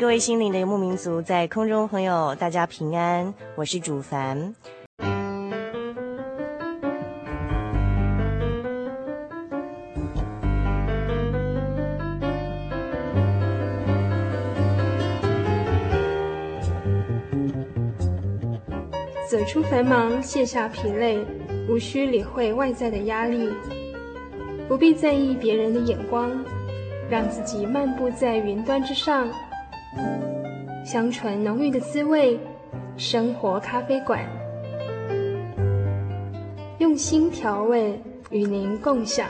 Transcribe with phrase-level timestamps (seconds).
[0.00, 4.54] 各位心灵的游牧民族，在空中朋友，大家平安，我是主凡。
[19.28, 21.22] 走出繁忙，卸下疲累，
[21.68, 23.50] 无需理会外在的压力，
[24.66, 26.30] 不必在意别人的眼光，
[27.10, 29.28] 让自己漫步在云端之上。
[30.84, 32.38] 香醇浓郁的滋味，
[32.96, 34.20] 生活咖啡馆，
[36.78, 39.26] 用心调味，与您共享。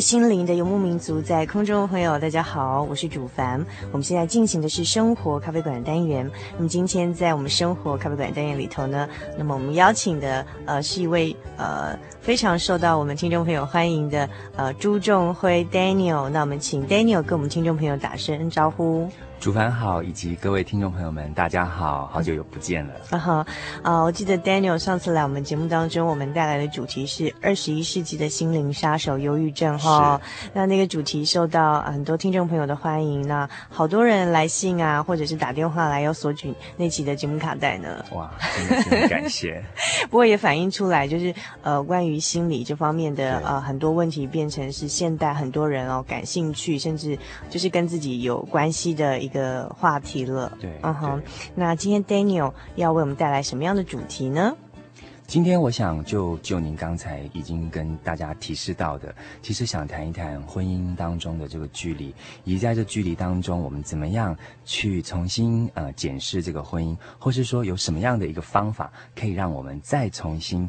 [0.00, 3.64] 心灵的游牧民族，在空中朋友，大家好，我是主凡。
[3.90, 6.30] 我们现在进行的是生活咖啡馆单元。
[6.56, 16.28] 那么今天在我们生活咖啡馆单元里头呢，那么我们邀请的呃是一位呃非常受到我们听众朋友欢迎的呃朱仲辉 Daniel。
[16.28, 19.08] 那我们请 Daniel 跟我们听众朋友打声招呼。
[19.40, 22.94] 主凡好，以及各位听众朋友们，大家好，好久又不见了。
[23.10, 23.46] 啊哈，
[23.82, 29.78] 啊，我记得 Daniel 上次来我们节目当中，我们带来的主题是二十一世纪的心灵杀手——忧郁症。
[29.78, 30.20] 哈，
[30.52, 38.04] 那那个主题受到很多听众朋友的欢迎，那好多人来信啊，或者是打电话来要索取那期的节目卡带呢。
[38.10, 39.62] 哇，真的是很感谢。
[40.10, 41.32] 不过也反映出来，就是
[41.62, 47.16] 呃，关于心理这方面的呃很多问题，变成是现代很多人哦感兴趣，甚至
[47.48, 49.27] 就是跟自己有关系的。
[49.28, 51.22] 一个话题了，对，嗯哼，
[51.54, 54.56] 那今天 Daniel 要为我们带来什么样的主题呢？
[55.26, 64.34] 今天我想就就您刚才已经跟大家提示到的，其实想谈一谈婚姻当中的这个距离，以及在这距离当中，我们怎么样
[64.64, 70.66] 去重新呃检视这个婚姻，或是说有什么样的一个方法可以让我们再重新。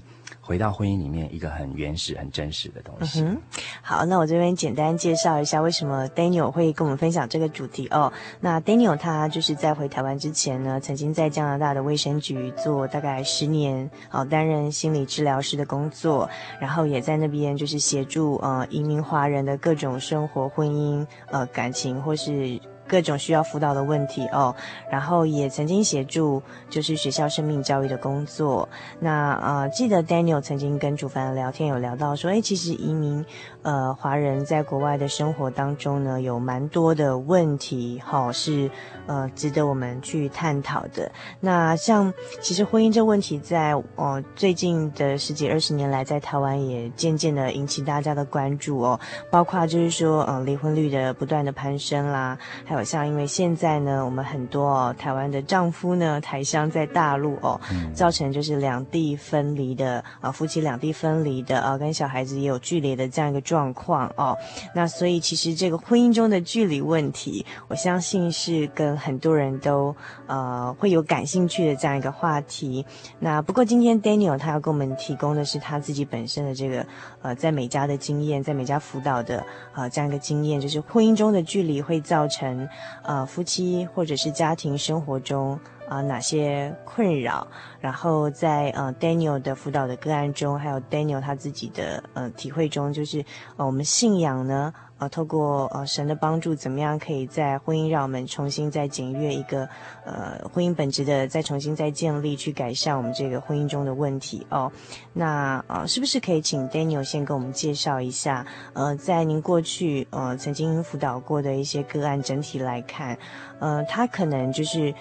[0.50, 3.22] 回到婚姻里面，一个很原始、很真实的东西。
[3.22, 8.12] 嗯哼，好，那我这边简单介绍一下为什么 Daniel 会跟我们分享这个主题哦。
[8.40, 16.28] 那 Daniel 他就是在回台湾之前呢，曾经在加拿大的卫生局做大概十年，哦，担任心理治疗师的工作，
[16.60, 22.60] 然后也在那边就是协助呃移民华人的各种生活、婚姻、呃感情或是。
[22.90, 24.54] 各种需要辅导的问题哦，
[24.90, 26.42] 然后也曾经协助
[26.72, 28.68] 就是学校生命教育的工作。
[29.00, 33.24] 那呃，记得 Daniel 曾经跟主凡聊天有聊到说，诶，其实移民
[33.62, 38.68] 呃华人在国外的生活当中呢，有蛮多的问题，哈、哦，是
[39.06, 41.12] 呃值得我们去探讨的。
[41.40, 42.12] 那像
[42.42, 49.00] 其实婚姻这问题在，在呃最近的十几二十年来，在台湾也渐渐的引起大家的关注哦，
[49.30, 52.36] 包括就是说，呃离婚率的不断的攀升啦，
[52.66, 52.79] 还有。
[52.80, 57.60] 好像因为现在呢，我们很多哦，台湾的丈夫呢，台商在大陆哦，
[57.94, 64.38] 造成就是两地分离的啊，夫妻两地分离的啊，跟小孩子也有距离的这样一个状况哦。
[64.74, 69.94] 那所以其实这个婚姻中的距离问题，我相信是跟很多人都
[70.28, 72.86] 呃会有感兴趣的这样一个话题。
[73.20, 76.86] 那不过今天 Daniel 他要给我们提供的是他自己本身的这个
[77.22, 79.40] 呃在美家的经验，在美家辅导的
[79.74, 82.69] 啊、呃、这样一个经验，就是婚姻中的距离会造成。
[83.04, 87.48] 呃夫妻或者是家庭生活中啊、哪些困扰，
[87.80, 93.26] 然后在呃 Daniel 的辅导的个案中，还有 Daniel 他自己的呃体会中，就是
[93.58, 94.74] 呃我们信仰呢。
[95.00, 99.68] 啊，透过呃神的帮助，怎么样可以在婚姻让我们重新再检阅一个
[100.06, 104.72] 呃婚姻本质的再重新再建立，去改善我们这个婚姻中的问题哦。
[105.14, 108.46] 那呃，是不是可以请 Daniel 先跟我们介绍一下？
[108.74, 113.18] 呃，在您过去呃曾经辅导过的一些个案，整体来看，
[113.60, 114.94] 呃，他可能就是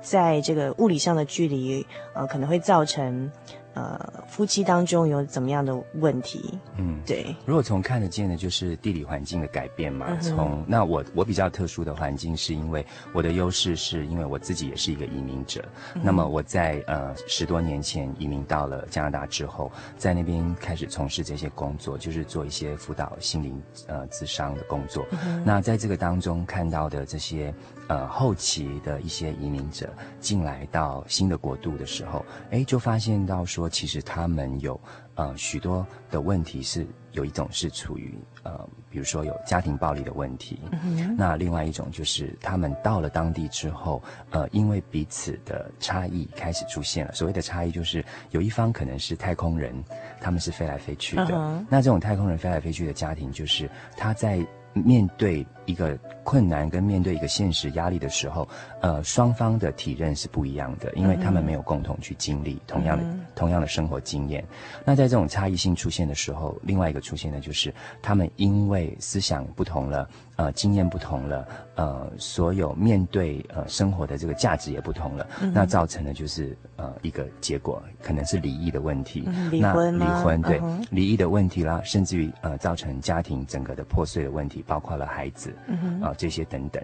[0.00, 3.30] 在这个物理上的距离，呃，可能会造成。
[3.74, 6.58] 呃，夫妻当中有怎么样的问题？
[6.76, 7.34] 嗯，对。
[7.46, 10.14] 如果从看得见的，就是地理环境的改变嘛。
[10.20, 15.64] 从、嗯、那我我比较特殊的环境，是因为我的优势是因为我自己也是一个移民者。
[15.94, 25.06] 嗯、那么我在呃十多年前移民到了加拿大之后，在那边开始从事这些工作，就是做一些辅导心灵呃咨商的工作。
[25.24, 27.54] 嗯、那在这个当中看到的这些
[27.88, 33.68] 呃后期的一些移民者进来到新的国度的时候，哎，就发现到说。
[33.68, 34.78] 其实他们有
[35.14, 40.60] 呃许多的问题，是有一种是处于呃，比如说有家庭暴力的问题。
[40.82, 47.12] 嗯、那另外一种就是他们到了当地之后，呃，因为彼此的差异开始出现了。
[47.12, 49.74] 所谓的差异就是有一方可能是太空人，
[50.20, 51.30] 他们是飞来飞去的。
[51.32, 58.48] 嗯、那这种太空人飞来飞去的家庭，就是他在面对一个困难跟面对一个现实压力的时候，
[58.82, 64.44] 呃，双方的体认是不一样的，因为他们没有共同去经历同样的、嗯、同样的生活经验。
[64.84, 71.46] 那在这种差异性出现的时候，另外一个出现的就是他们因为思想不同了，呃，经验不同了，
[71.76, 79.96] 呃，所有面对呃生活的这个价值也不同了，嗯、那造成的就是呃一个结果，可能是离异的问题，嗯、离婚？
[79.96, 85.54] 那离婚对、嗯、离异的问题啦，甚至于呃造成家庭整个的破碎的问题，包括了孩子。
[86.02, 86.82] 啊，这些等等，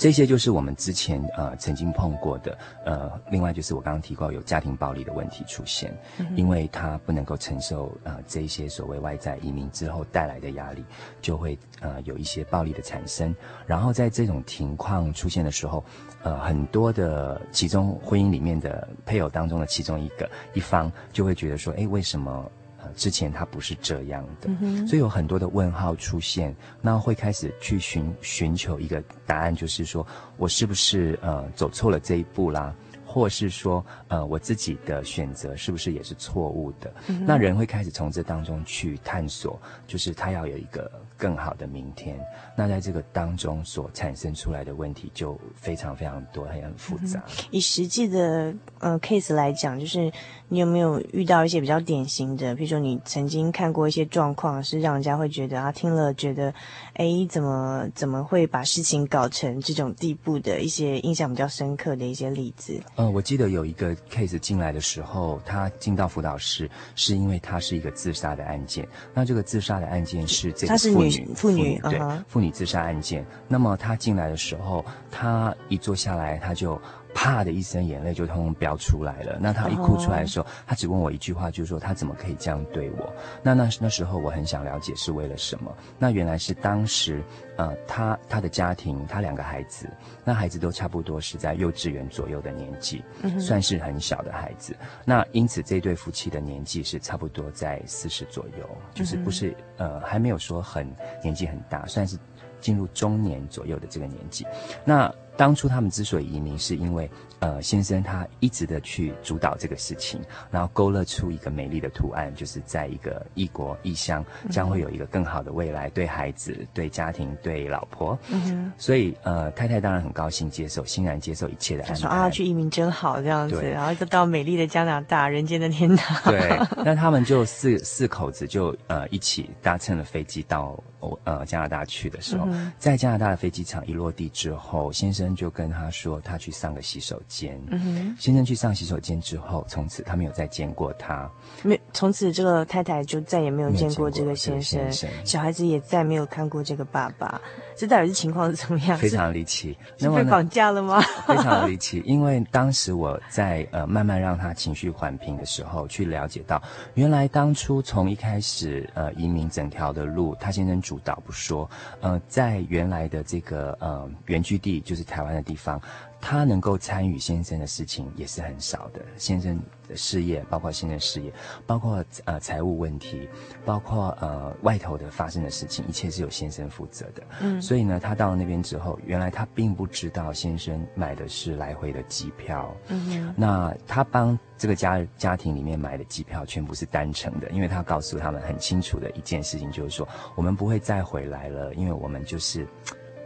[0.00, 2.56] 这些就是我们之前呃曾经碰过的。
[2.86, 10.82] 呃，另外就是我刚刚提过有家庭暴力的问题出现，嗯、因为他不能够承受呃这些所谓外在移民之后带来的压力，
[11.20, 13.36] 就会呃有一些暴力的产生。
[13.66, 15.84] 然后在这种情况出现的时候，
[16.22, 22.50] 呃，很多的其中婚姻里面的配偶当中的其中一个一方就会觉得说，哎，为什么？
[22.96, 30.06] 之前他不是这样的，嗯，所以有很多的问号出现，那会开始去寻寻求一个答案，就是说
[30.36, 32.74] 我是不是呃走错了这一步啦，
[33.06, 36.92] 或是说呃我自己的选择是不是也是错误的？
[37.08, 42.18] 嗯，那人会开始从这当中去探索，就是他要有一个更好的明天。
[42.56, 47.22] 那在这个当中所产生出来的问题就非常非常多，很很复杂。
[47.26, 50.10] 嗯，以实际的呃 case 来讲，就是。
[50.52, 52.56] 你有没有遇到一些比较典型的？
[52.56, 56.52] 比如说，你曾经看过一些状况，是让人家会觉得啊，听了觉得，
[56.94, 62.80] 哎，怎么怎么会把事情搞成这种地步的一些印象比较深刻的一些例子？
[62.96, 68.88] 呃，我记得有一个 case 进来的时候，他进到辅导室，是因为他是一个自杀的案件。
[69.14, 72.40] 那这个自杀的案件是这个妇女，他是女妇女，对，妇、uh -huh.
[72.40, 73.24] 女自杀案件。
[73.46, 76.76] 那么他进来的时候，他一坐下来，他就。
[77.14, 79.38] 啪的一声，眼泪就通通飙出来了。
[79.40, 83.12] 那他一哭出来的时候，他只问我一句话，就是说他怎么可以这样对我？
[83.42, 85.74] 那那那时候我很想了解是为了什么。
[85.98, 87.22] 那原来是当时，
[87.56, 89.88] 呃，他他的家庭，他两个孩子，
[90.24, 93.02] 那孩子都差不多是在幼稚园左右的年纪，
[93.38, 94.76] 算是很小的孩子。
[95.04, 100.86] 那因此这对夫妻的年纪是差不多在四十左右，就是不是呃还没有说很
[101.22, 102.18] 年纪很大，算是
[102.60, 104.46] 进入中年左右的这个年纪。
[104.84, 105.12] 那。
[105.40, 110.20] 当初他们之所以移民，是因为，呃，先生他一直的去主导这个事情，
[110.50, 118.16] 然后勾勒出一个美丽的图案，就是在一个异国异乡，将会有一个更好的未来，对孩子、对家庭、对老婆。
[118.28, 118.72] 嗯哼。
[118.76, 121.94] 所以，呃，太太当然很高兴接受，欣然接受一切的安排。
[121.94, 126.30] 说啊，去移民真好，这样子，然后就到美丽的加拿大，人间的天堂。
[126.30, 126.60] 对。
[126.84, 130.78] 那他们就四四口子就呃一起搭乘了飞机到
[131.24, 135.30] 呃加拿大去的时候，嗯、在加拿大的飞机场一落地之后，先生。
[135.30, 137.56] 就跟他说，他去上个洗手间。
[137.70, 141.30] 嗯哼，先生去上洗手间之后，从此他没有再见过他。
[141.62, 147.40] 没，从此这个太太就再也没有见过这个先生，先生，小孩子也再没有看过这个爸爸。
[147.76, 148.98] 这到底是情况是怎么样？
[148.98, 149.78] 非常离奇。
[149.96, 151.00] 是被绑架了吗？
[151.28, 156.60] 非常离奇， 因为当时我在呃慢慢让他情绪缓平的时候，去了解到，
[156.94, 161.70] 原来当初从一开始呃移民整条的路，他先生主导不说，
[162.00, 165.20] 呃，在原来的这个呃原居地就是台。
[165.20, 165.78] 台湾的地方，
[166.20, 169.00] 他能够参与先生的事情也是很少的。
[169.16, 169.58] 先生
[169.88, 171.32] 的事业，包括先生事业，
[171.66, 173.28] 包括呃财务问题，
[173.64, 177.22] 包括呃外头的发生的事情，一切是由先生负责的。
[177.40, 182.74] 嗯，所以呢，他到了那边之后，原来他并不知道先生买的是来回的机票。
[182.88, 192.66] 嗯哼，那他帮这个家家庭里面买的机票全部是单程的，因为他告诉他们很清楚的一件事情，就是说我们不会再回来了，因为我们就是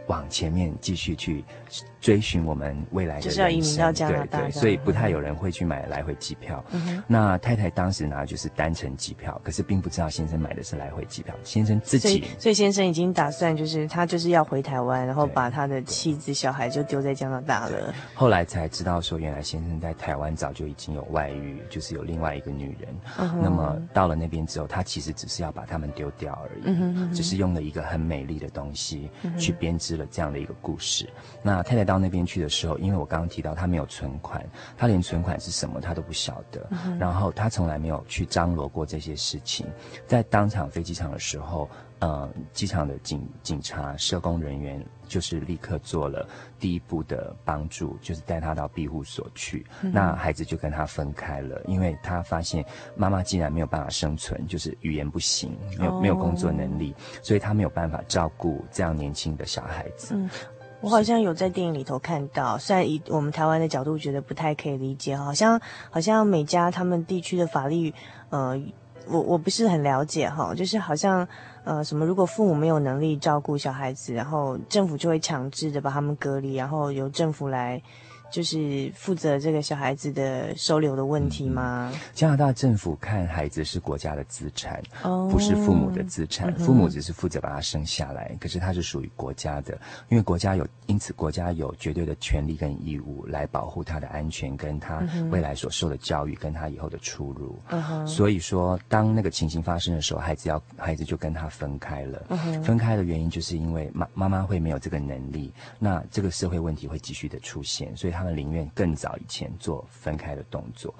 [0.07, 1.43] 往前面继续去。
[1.99, 6.63] 追寻我们未来的人生，就是要移民到加拿大，对对，所以不太有人会去买来回机票。
[6.71, 11.33] 嗯、那太太当时拿的就是单程机票，可是并不知道先生买的是来回机票。
[11.43, 17.91] 先生自己，所以，所以先生已经打算，就是他就是要回台湾，然后把他的妻子、小孩就丢在加拿大了。
[18.13, 22.95] 后来才知道说，原来先生在台湾早就已经有外遇，就是有另外一个女人。
[23.17, 29.09] 嗯、那么到了那边之后，他其实只是要把他们丢掉而已，嗯、只是用了一个很美丽的东西
[29.39, 31.05] 去编织了这样的一个故事。
[31.05, 31.85] 嗯、那太太。
[31.85, 34.43] 到那边去的时候，因为我刚刚提到她没有存款，
[34.75, 39.67] 她连存款是什么她都不晓得，嗯、然后她从来没有去张罗过这些事情。
[40.07, 41.69] 在当场飞机场的时候，
[42.05, 46.27] 呃，机场的警警察、社工人员就是立刻做了
[46.59, 49.65] 第一步的帮助，就是带他到庇护所去。
[49.81, 52.63] 嗯、那孩子就跟他分开了，因为他发现
[52.95, 56.93] 妈妈竟然没有办法生存，就是语言不行，没有、哦、没有工作能力，
[57.23, 60.13] 所以他没有办法照顾这样年轻的小孩子。
[60.13, 60.29] 嗯
[60.81, 65.59] 我好像有在电影里头看到，虽然以我们台湾的角度觉得不太可以理解，好像
[65.89, 67.91] 好像每家他们地区的法律，
[68.29, 68.61] 呃，
[69.07, 71.27] 我我不是很了解哈，就是好像
[71.65, 77.81] 呃什么，如果父母没有能力照顾小孩子，然后政府就会强制的把他们隔离，然后由政府来。
[78.31, 81.89] 就是负责这个小孩子的收留的问题吗？
[81.93, 86.53] 嗯、加拿大政府看孩子是国家的资产，哦、不是父母的资产。
[86.57, 89.79] 嗯、父母只是负责把他生下来，可是他是属于国家的，
[90.09, 95.01] 因为国家有，因此国家有绝对的权利跟义务来保护他的安全，跟他
[95.31, 97.57] 未来所受的教育，跟他以后的出路。
[97.69, 102.25] 嗯、所以说，当那个情形发生的时候，孩子要孩子就跟他分开了。
[102.29, 108.25] 嗯、分开的原因就是因为妈妈妈会没有这个能力，那这个社会问题会继续的出现，所以他。
[108.25, 110.91] 们宁愿更早以前做分开的动作，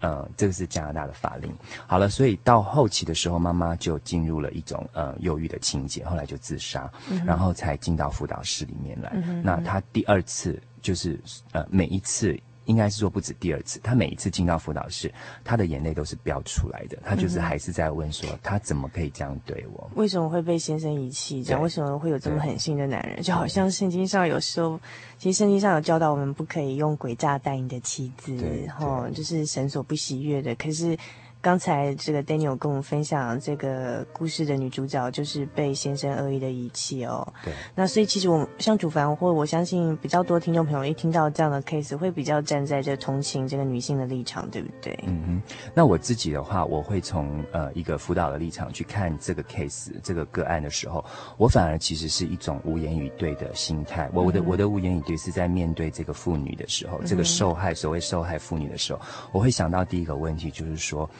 [0.00, 1.54] 呃，这个是加拿大的法令。
[1.86, 9.12] 好了，所以到后期的时候，妈妈就进入了一种呃忧郁的情节，后来就自杀，嗯、然后才进到辅导室里面来。
[9.14, 11.20] 嗯、那他第二次就是
[11.52, 12.36] 呃每一次。
[12.64, 15.12] 应该是说不止第二次，他每一次进到辅导室，
[15.44, 16.98] 他的眼泪都是飙出来的。
[17.04, 19.90] 他就是还是在问说，他怎么可以这样对我？
[19.94, 21.42] 为什么会被先生遗弃？
[21.42, 23.22] 这样对为什么会有这么狠心的男人？
[23.22, 24.78] 就好像圣经上有时候，
[25.18, 30.54] 其实圣经上有教导我们不可以用诡诈待你的妻子，然后就是神所不喜悦的。
[30.54, 30.96] 可是。
[31.42, 37.26] 刚才这个 Daniel 跟我们分享这个故事的女主角，就是被先生恶意的遗弃哦。
[37.44, 37.52] 对。
[37.74, 44.96] 那所以其实我像主凡或我相信比较多听众朋友一听到这样的 case，会比较站在这同情这个女性的立场，对不对？
[45.04, 45.42] 嗯哼。
[45.74, 51.04] 那我自己的话，我会从呃一个辅导的立场去看这个 case 这个个案的时候，
[51.38, 54.08] 我反而其实是一种无言以对的心态。
[54.14, 59.00] 我我的、嗯、我的无言以对是在面对这个妇女的时候，嗯、这个受害所谓受害妇女的时候，
[59.32, 61.10] 我会想到第一个问题就是说。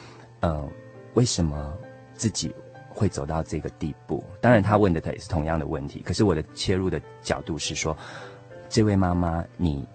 [0.43, 0.69] 嗯、呃，
[1.13, 1.73] 为什么
[2.13, 2.53] 自己
[2.89, 4.23] 会走到这个地步？
[4.41, 6.01] 当然，他问的他也是同样的问题。
[6.05, 7.97] 可是我的切入的角度是说，
[8.67, 9.87] 这位妈妈，你，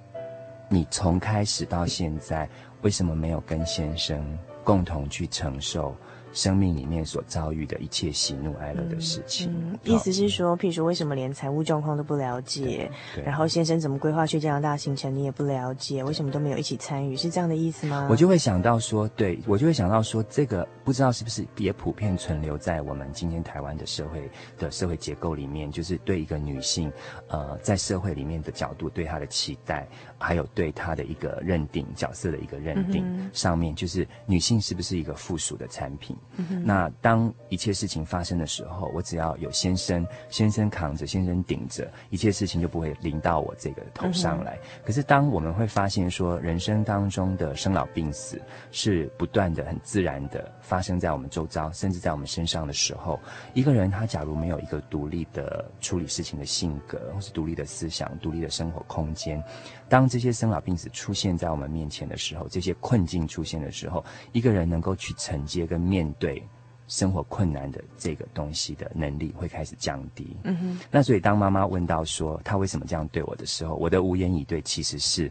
[0.70, 2.48] 你从开始到现在，
[2.80, 5.94] 为什么没有跟先生共同去承受？
[6.38, 12.88] 生命里面所遭遇的一切喜怒哀乐的事情，嗯嗯、意思是说，譬如说，为什么连财务状况都不了解？
[13.24, 16.04] 然后先生怎么规划去加拿大行程，你也不了解？
[16.04, 17.16] 为什么都没有一起参与？
[17.16, 18.06] 是这样的意思吗？
[18.08, 26.92] 我就会想到说，对，我就会想到说，这个不知道是不是也普遍存留在我们今天台湾的社会的社会结构里面，就是对一个女性，
[27.26, 36.16] 呃，在社会里面的角度对她的期待，还有对她的一个认定角色的一个认定，嗯、上面就是女性是不是一个附属的产品？
[36.36, 44.56] 嗯、那当一切事情发生的时候，我只要有先生，先生扛着，先生顶着，一切事情就不会临到我这个头上来。
[44.56, 48.40] 嗯、可是当我们会发现说，人生当中的生老病死
[48.72, 53.20] 是不断的、很自然的发生在我们周遭，甚至在我们身上的时候，
[53.54, 59.42] 一个人他假如没有一个独立的处理事情的性格，或是独立的思想、独立的生活空间，
[59.88, 66.42] 当这些生老病死出现在我们面前的时候，这些困境出现的时候，一个人能够去承接跟面对
[66.86, 70.36] 生活困难的这个东西的能力会开始降低。
[70.44, 70.80] 嗯哼。
[70.90, 75.30] 那所以当妈妈问到说她为什么这样对我的时候，我的无言以对其实是：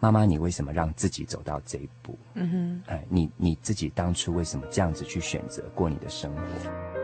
[0.00, 2.18] 妈妈，你为什么让自己走到这一步？
[2.34, 2.82] 嗯哼。
[2.86, 6.97] 哎，你你自己当初为什么这样子去选择过你的生活？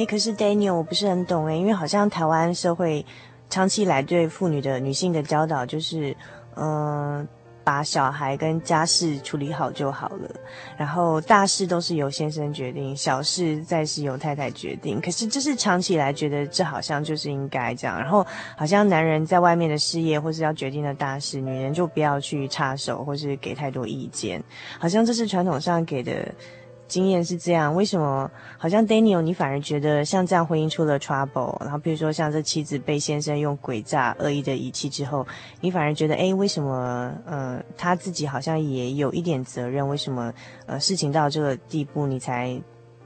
[0.00, 3.04] 哎，可是 Daniel，我不是很懂哎，因为好像台湾社会
[3.50, 6.16] 长期以来对妇女的女性的教导就是，
[6.56, 7.28] 嗯、
[7.62, 10.30] 把小孩跟家事处理好就好了，
[10.78, 14.98] 然后大事都是由先生决定，小事再是由太太决定。
[15.02, 18.26] 可是这是长期以来觉得这好像就是应该这样，然后
[18.56, 24.42] 好像男人在外面的事业或是要决定的大事，女人就不要去插手或是给太多意见，
[24.78, 26.26] 好像这是传统上给的。
[26.90, 28.28] 经验是这样，为什么
[28.58, 35.24] 好像 Daniel 你反而觉得像这样婚姻出了 trouble，然后比如说像这妻子被先生用诡诈、恶意的遗弃之后，
[35.60, 39.88] 你反而觉得，哎，为什么呃他自己好像也有一点责任？
[39.88, 40.34] 为什么
[40.66, 42.60] 呃事情到这个地步，你才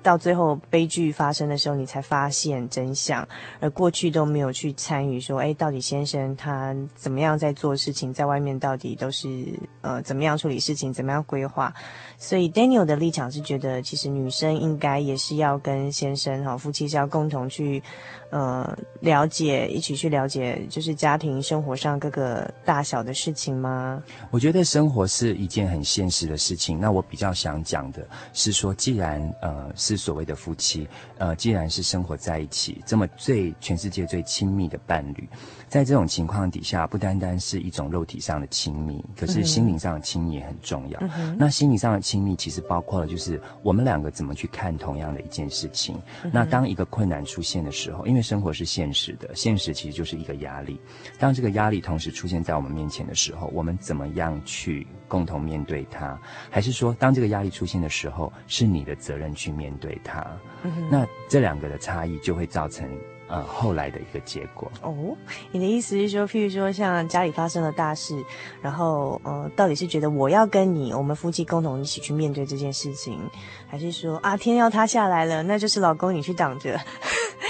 [0.04, 3.26] 到最后悲剧发生的时候，你才发现真相，
[3.58, 9.28] 而过去都没有去参与，说，哎，到底先生他怎么样在做事情，在外面到底都是
[9.80, 11.72] 呃怎么样处理事情，怎么样规划？
[12.18, 17.82] 所以 Daniel 的立场是觉得，其实女生应该也是要跟先生哈，夫妻是要共同去，
[18.30, 24.02] 呃，了解，一起去了解，就是家庭生活上各个大小的事情吗？
[24.30, 26.78] 我觉得生活是一件很现实的事情。
[26.78, 35.28] 那我比较想讲的是说，既然呃是所谓的夫妻，呃，既然是生活在一起，这么最全世界最亲密的伴侣。
[35.68, 41.00] 在这种情况底下，不单单是一种肉体上的亲密，可是心灵上的亲密也很重要。
[41.16, 46.00] 嗯、那心灵上的亲密其实包括了，就是我们两个怎么去看同样的一件事情。
[46.22, 50.80] 嗯、那当一个困难出现的时候，因为生活是现实的，现实其实就是一个压力。
[51.18, 56.18] 当这个压力同时出现在我们面前的时候，我们怎么样去共同面对它？
[56.50, 60.24] 还是说，当这个压力出现的时候，是你的责任去面对它？
[60.62, 62.88] 嗯、那这两个的差异就会造成。
[63.34, 64.94] 呃，后来的一个结果哦，
[65.50, 68.14] 你的意思是说，譬如说像家里发生了大事，
[68.62, 73.18] 然后呃，到底是觉得我要跟你，我们夫妻共同一起去面对这件事情，
[73.66, 76.78] 还是说啊，天要塌下来了，那就是老公你去挡着？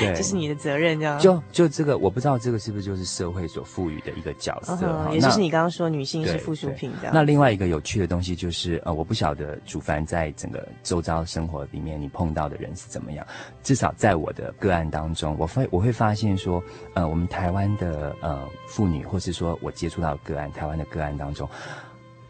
[0.01, 1.19] 对， 这是你的责任，这样。
[1.21, 7.11] 就就这个，我不知道这个是不是就是社会所赋予的一个角色，哦、也就是你刚刚说女性是附属品的。
[7.13, 13.25] 那另外一个有趣的东西就是，呃，我不晓得主凡在整个周遭生活里面，你碰到的人是怎么样。
[13.63, 16.63] 至少在我的个案当中，我会我会发现说，
[16.95, 21.49] 呃，我们台湾的呃妇女，或是说我接触到个案，台湾的个案当中，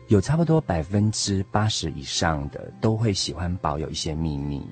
[0.06, 4.66] 有差不多百分之八十以上的都会喜欢保有一些秘密。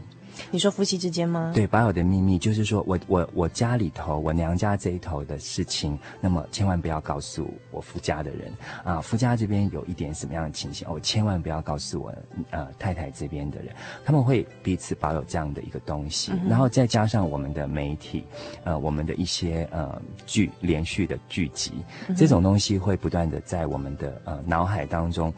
[0.50, 1.52] 你说夫妻之间吗？
[1.54, 8.52] 对，保有的秘密就是说我我我家里头，我娘家这一头的事情，那么千万不要告诉我夫家的人
[8.84, 9.00] 啊。
[9.00, 12.14] 夫家这边有一点什么样的情形，我、哦、千万不要告诉我
[12.50, 13.74] 呃太太这边的人，
[14.04, 18.24] 他们会彼此保有这样的一个东西，嗯、然后再加上我们的媒体，
[18.64, 21.72] 呃，我们的一些呃剧连续的剧集，
[22.08, 25.32] 嗯、这种东西会不断的在我们的呃脑海当中。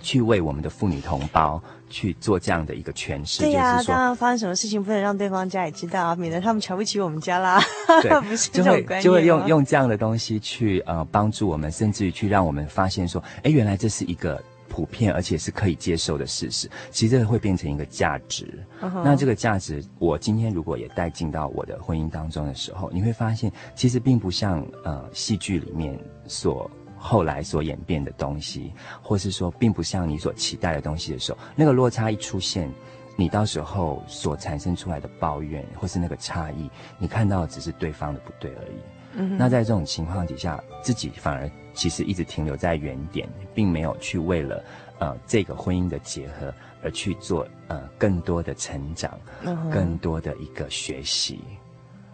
[0.00, 7.60] 去为我们的妇女同胞去做这样的一个诠释，对呀、啊，就是说，当然发生什么事情不能让对方家也知道啊，免得他们瞧不起我们家啦。
[8.02, 16.68] 对，不是这种观念，就会用用这样的东西去呃帮助我们，甚至于去让我们发现说，哎，原来这是一个普遍而且是可以接受的事实。
[16.90, 18.46] 其实这个会变成一个价值。
[18.82, 19.02] Uh huh.
[19.02, 26.70] 那这个价值，我今天如果也带进到我的婚姻当中的时候，你会发现，其实并不像呃戏剧里面所。
[26.98, 32.70] 后来所演变的东西，或是说并不像你所期待的东西的时候，那个落差一出现，
[33.16, 38.78] 你到时候所产生出来的抱怨，或是那个差异，你看到的只是对方的不对而已。
[39.14, 44.62] 嗯，那在这种情况底下，自己反而其实一直停留在原点，并没有去为了
[44.98, 51.40] 呃这个婚姻的结合而去做呃更多的成长，嗯，更多的一个学习。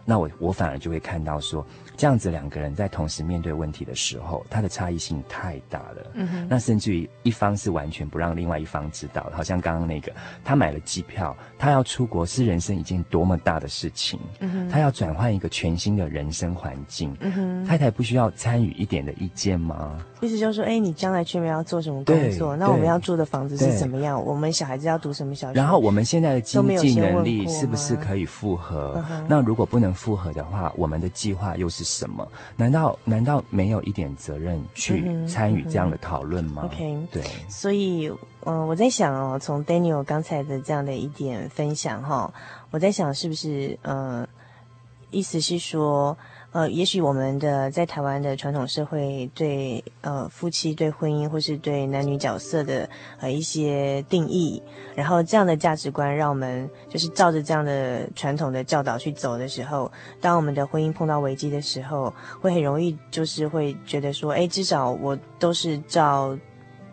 [0.05, 1.65] 那我我反而就会看到说。
[1.97, 6.11] 这样子两个人在同时面对问题的时候，他的差异性太大了。
[6.13, 10.11] 嗯哼，那甚至于一方是完全不让另外一方知道，好像刚刚那个，
[10.43, 14.19] 他买了机票，他要出国是人生一件多么大的事情。
[14.39, 17.15] 嗯哼，他要转换一个全新的人生环境。
[17.21, 19.97] 嗯哼，太太不需要参与一点的意见吗？
[20.19, 22.57] 意思就是说，哎，你将来去没要做什么工作？
[22.57, 24.21] 那我们要住的房子是怎么样？
[24.21, 25.53] 我们小孩子要读什么小学？
[25.53, 29.01] 然后我们现在的经济能力是不是可以复合？
[29.09, 31.84] 嗯、那如果不能复合的话，我们的计划又是？
[31.85, 32.27] 什么？
[32.57, 36.63] 难道难道没有一点责任去参与这样的讨论吗？
[36.63, 37.23] 嗯嗯、OK，对。
[37.47, 38.09] 所以，
[38.43, 42.33] 嗯、呃，我在想哦，从 Daniel 刚才的这样的一点分享哈，
[42.71, 44.29] 我在想是不是，嗯、呃，
[45.11, 46.17] 意思是说。
[46.55, 52.89] 呃，也许我们的在台湾的传统社会对呃夫妻对婚姻或是对男女角色的
[53.19, 54.63] 呃一些定义，
[54.95, 59.91] 然后这样的价值观让我们就是照着这样的传统的教导去走的时候，
[60.21, 66.39] 当我们的婚姻碰到危机的时候，会很容易就是会觉得说，哎，至少我都是照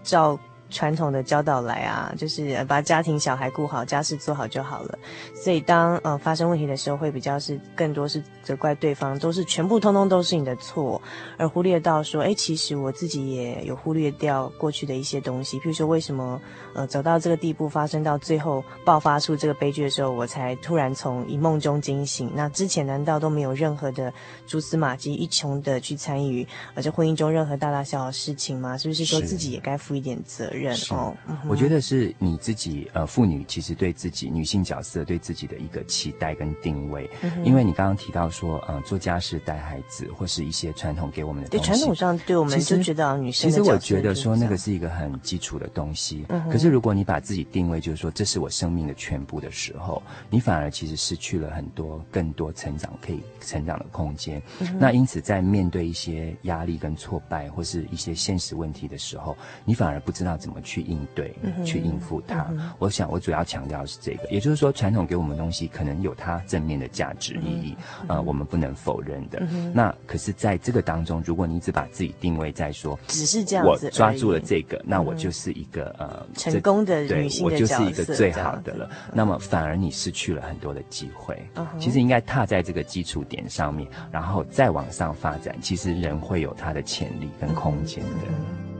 [0.02, 0.36] 照
[0.72, 4.98] 传统的教导来啊，就是把家庭小孩顾好，家事做好就好了。
[5.34, 11.00] 所以当呃发生问题的时候，会比较是更多是责怪对方，都是全部通通都是你的错，
[11.36, 16.40] 而忽略到说，哎，其实我自己也有忽略掉过去的一些东西，譬如说为什么
[16.74, 22.32] 呃走到这个地步，发生到最后爆发出这个悲剧的时候，我才突然从一梦中惊醒。
[22.34, 24.12] 那之前难道都没有任何的
[24.46, 28.78] 蛛丝马迹，一穷的去参与而这婚姻中任何大大小小的事情吗？
[28.78, 30.61] 是不是说自己也该负一点责任？
[30.90, 31.16] 哦，
[31.48, 37.08] 我觉得是你自己呃，妇女其实对自己女性角色对自己的一个期待跟定位。
[37.22, 43.50] 嗯、因为你刚刚提到说，呃，做家事、带孩子，或是一些传统给我们的对传统上对我们就觉得女性。
[43.50, 46.24] 其实我觉得说那个是一个很基础的东西。
[46.28, 54.40] 嗯、可是如果你把自己定位就是说这是我生命的全部的时候，你反而其实失去了很多更多成长可以成长的空间。
[54.60, 62.46] 嗯、那因此在面对一些压力跟挫败，或是一些现实问题的时候，你反而不知道怎么去应对，嗯、去应付它。
[62.50, 67.76] 嗯、我想，我主要强调的是这个，也就是说，传统给我们东西可能有它正面的价值意义，
[68.08, 69.38] 呃，我们不能否认的。
[69.50, 78.90] 嗯、那可是，在这个当中，如果你只把自己定位在说，只是这样子，我抓住了这个，那我就是一个、嗯、呃成功的女性的角色，对，我就是一个最好的了。
[79.12, 81.40] 那么，反而你失去了很多的机会。
[81.54, 85.56] 嗯、其实应该踏在这个基础点上面，然后再往上发展。
[85.60, 88.71] 其实人会有他的潜力跟空间的。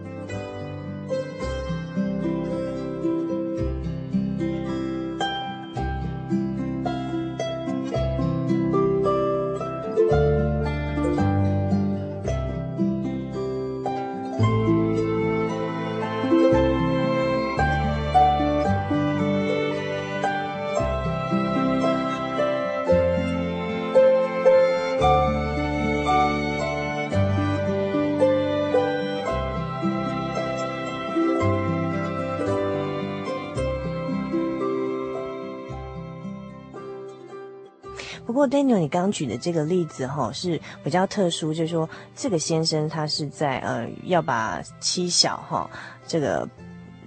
[38.24, 45.68] 不过，Daniel，你刚举的这个例子哈是比较特殊，就是说这个先生他是在呃要把妻小哈
[46.06, 46.48] 这个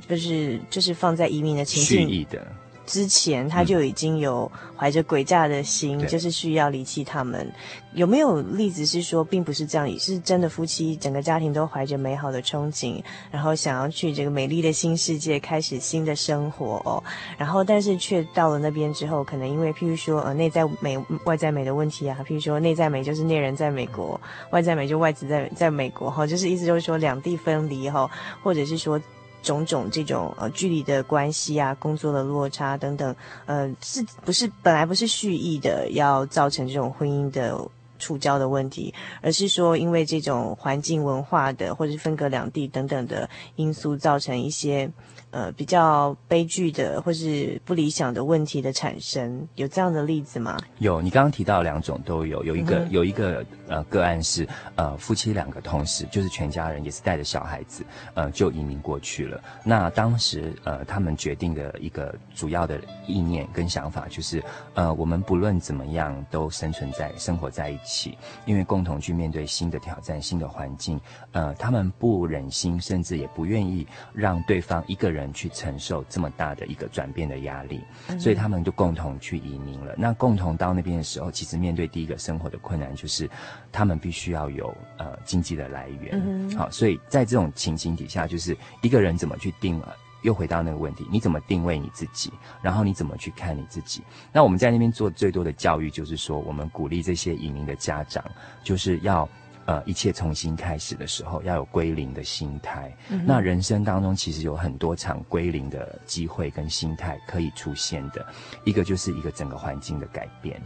[0.08, 2.46] 就是就是放在移民的情境的。
[2.86, 7.52] 之前他就已经有怀着诡诈的心，嗯、就是需要离弃他们。
[7.94, 17.02] 有没有例子是说，并不是这样，也是真的夫妻整个家庭都怀着美好的憧憬，然后想要去这个美丽的新世界开始新的生活哦。
[17.38, 24.20] 然后，但是却到了那边之后，可能因为譬如说呃内在美外在美的问题啊，譬如说内在美就是内人在美国，
[24.52, 28.12] 外在美就外子在在美国哈、哦，就是意思就是说两地分离哈、哦，
[28.44, 29.02] 或者是说。
[29.46, 37.56] 种种这种呃距离的关系啊，工作的落差等等，呃，是不是本来不是蓄意的要造成这种婚姻的
[38.00, 44.92] 触礁的问题，而是说因为这种环境文化的或者是分隔两地等等的因素造成一些。
[45.36, 50.58] 呃，比较悲剧的或是不理想的问题的产生，有这样的例子吗？
[50.78, 59.44] 有，你刚刚提到两种都有，有一个、嗯、有一个呃个案是呃夫妻两个同时，就是全家人也是带着小孩子，呃就移民过去了。
[59.62, 64.42] 那当时呃他们决定的一个主要的意念跟想法就是，
[64.74, 70.98] 呃我们不论怎么样都生存在生活在一起，因为共同去面对新的挑战、新的环境。
[71.34, 75.25] 呃，他们不忍心，甚至也不愿意让对方一个人。
[75.34, 77.82] 去承受这么大的一个转变的压力，
[78.20, 79.94] 所以他们就共同去移民了。
[79.98, 83.30] 那共同到那边的时候，其实面对第一个生活的困难就是，
[83.72, 86.12] 他们必须要有呃经济的来源。
[86.14, 94.02] 嗯、好，所以在这种情形底下，就是一个人怎么去定了，又回到那个问题，你怎么定位你自己，然后你怎么去看你自己？
[94.32, 98.24] 那我们在那边做最多的教育，就是说，我们鼓励这些移民的家长，
[98.64, 99.28] 就是要。
[99.66, 102.96] 呃，一切重新开始的时候，要有归零的心态。
[103.10, 108.26] 嗯、那人生当中其实有很多场归零的机会跟心态可以出现的，
[108.64, 110.62] 一个就是一个整个环境的改变，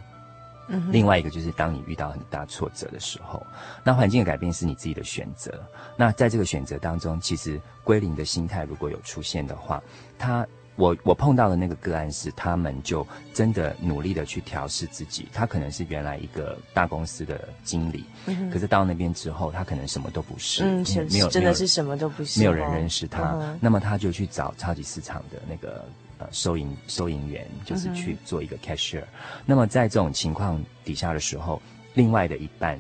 [0.68, 3.42] 嗯，另外一个就是当你遇到很大挫折的时候，
[3.84, 5.64] 那环境的改变是你自己的选择。
[5.96, 9.82] 那在这个选择当中，其实归零的心态如果有出现的话，
[10.18, 10.46] 它。
[10.80, 15.28] 我我碰到的那个个案是，他们就真的努力的去调试自己。
[15.34, 23.34] 他可能是原来一个大公司的经理，嗯、可是到那边之后，他可能什么都不是，嗯，没有真的是什么都不是，没有人认识他。
[23.42, 25.86] 嗯、那么他就去找超级市场的那个
[26.18, 29.02] 呃收银收银员，就是去做一个 cashier。
[29.02, 31.62] 嗯、那么在这种情况底下的时候，
[31.94, 32.80] 另外的一半。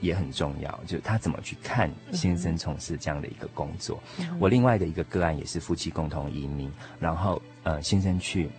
[0.00, 4.02] 也很重要，就是他怎么去看先生从事这样的一个工作。
[4.18, 8.50] 嗯、我另外的一个个案也是夫妻共同移民，然后呃先生去，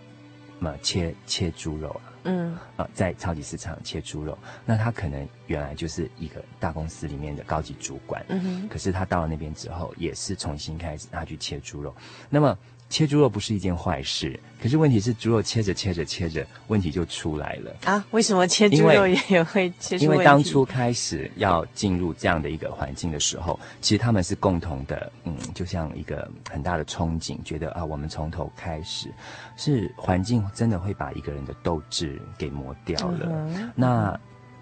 [0.60, 8.24] 呃切切猪肉啊，嗯，啊、呃，在超级市场切猪肉，那他可能原来就是一个大公司里面的高级主管，
[8.68, 11.94] 可是他到了那边之后，也是重新开始他去切猪肉，
[12.28, 12.58] 那么。
[12.90, 18.02] 切猪肉不是一件坏事，可是问题是猪肉切着切着切着，问题就出来了啊！
[18.12, 19.98] 为什么切猪肉也会切？
[19.98, 29.12] 因为当初开始要进入这样的一个环境的时候，其实他们是共同的，嗯，就像一个很大的憧憬，觉得啊，我们从头开始，
[29.56, 33.26] 是环境真的会把一个人的斗志给磨掉了。
[33.30, 34.18] 嗯、那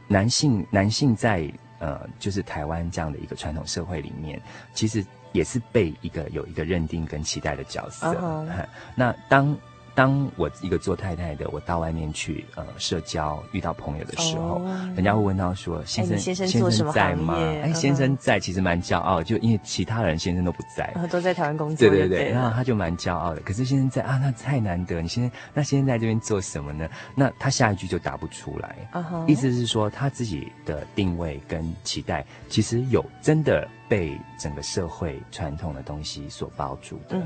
[0.09, 4.43] 男性男性在呃，就是台湾这样的一个传统社会里面，
[4.75, 5.05] 其实。
[5.37, 8.07] 也是被一个有一个认定跟期待的角色。
[8.07, 8.17] Uh
[8.49, 8.67] -huh.
[8.95, 9.57] 那当
[9.95, 14.67] 当我一个做太太的，我到外面去呃社交，遇到朋友的时候，oh.
[14.95, 21.09] 人家会问到说：“先生，先生做什么在吗？”哎，先生在，其实蛮骄傲，就因为其他人先生都不在，uh -huh.
[21.11, 21.89] 都在台湾工作。
[21.89, 23.41] 对对对，然后他就蛮骄傲的。
[23.41, 25.01] 可是先生在啊，那太难得。
[25.01, 26.87] 你先生那先生在这边做什么呢？
[27.15, 28.77] 那他下一句就答不出来。
[28.93, 29.27] Uh -huh.
[29.27, 33.67] 意思是说他自己的定位跟期待，其实有真的。
[33.89, 37.17] 被整个社会传统的东西所包住的，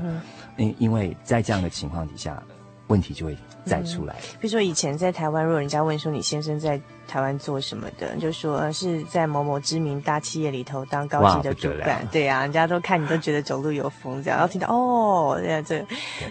[0.57, 2.41] 因、嗯、因为在这样的情况底下，
[2.87, 4.15] 问题就会再出来。
[4.39, 6.79] 比如说以前在台湾，如果人家问说你先生在。
[7.11, 8.15] 台湾做什么的？
[8.21, 14.39] 就说是在某某知名大企业里头当高级的主管，对啊，人家都看你都觉得走路有风，这样。
[14.39, 15.85] 然后听到哦，这样这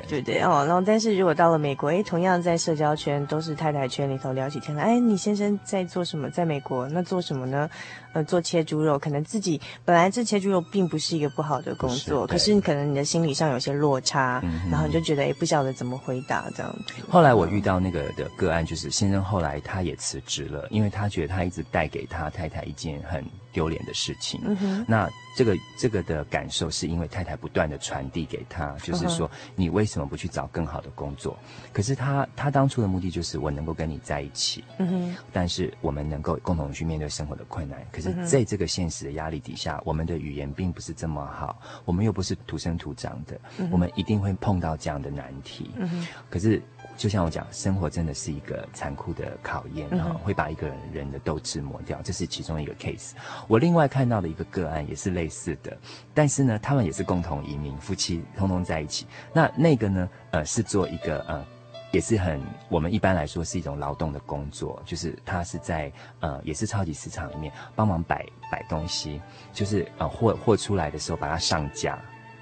[0.09, 0.65] 对不对哦。
[0.67, 6.31] 然后但是如果到了美国，哎，同样在社交圈都是太太圈里头聊起天来，哎，你先生在做什么？
[6.31, 7.69] 在美国那做什么呢？
[8.13, 16.75] 呃，做切猪肉，可能自己本来这切猪肉并不是一个不好的工作，是可是你可能你的心理上有些落差，嗯、然后你就觉得哎，不晓得怎么回答这样。
[17.09, 20.67] 后来我遇到那个的个案，就是先生后来他也辞职了。
[20.71, 31.37] 因为他觉得他一直带给他太太一件很丢脸的事情，嗯、那这个这个的感受是因为太太不断的传递给他，就是说你为什么不去找更好的工作？
[31.73, 37.85] 可是他他当初的目的就是我能够跟你在一起，嗯、但是我们能够共同去面对生活的困难。
[37.91, 45.71] 可是在这个现实的压力底下，我们的语言并不是这么好，我们又不是土生土长的，嗯、我们一定会碰到这样的难题。
[45.77, 46.63] 嗯、可是。
[47.01, 53.13] 就像我讲，生活真的是一个残酷的考验啊，会把一个人人的斗志磨掉，这是其中一个 case。
[53.49, 55.75] 我另外看到的一个个案也是类似的，
[56.13, 59.07] 但是呢，他们也是共同移民，夫妻通通在一起。
[59.33, 61.43] 那那个呢，呃，是做一个呃，
[61.91, 69.23] 也是很我们一般来说是一种劳动的工作，就是他是在呃，也是超级市场里面帮忙摆摆东西，
[69.55, 71.99] 就是呃货货出来的时候把它上架，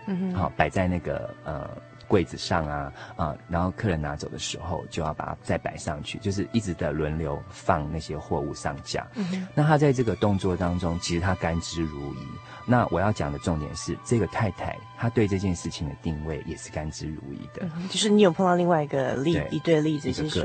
[0.07, 1.71] 嗯哼，好摆在那个呃。
[2.09, 9.07] 柜子上啊啊，然后客人拿走的时候就要把它再摆上去，就是一直的轮流放那些货物上架。
[9.14, 9.47] 嗯。
[9.55, 12.16] 那他在这个动作当中，其实他甘之如飴。
[12.68, 17.62] 那我要讲的重点是，这个太太她对这件事情的定位也是甘之如饴的。
[17.74, 17.88] 嗯。
[17.88, 20.44] 就是你有碰到另外一个例对一对例子，是说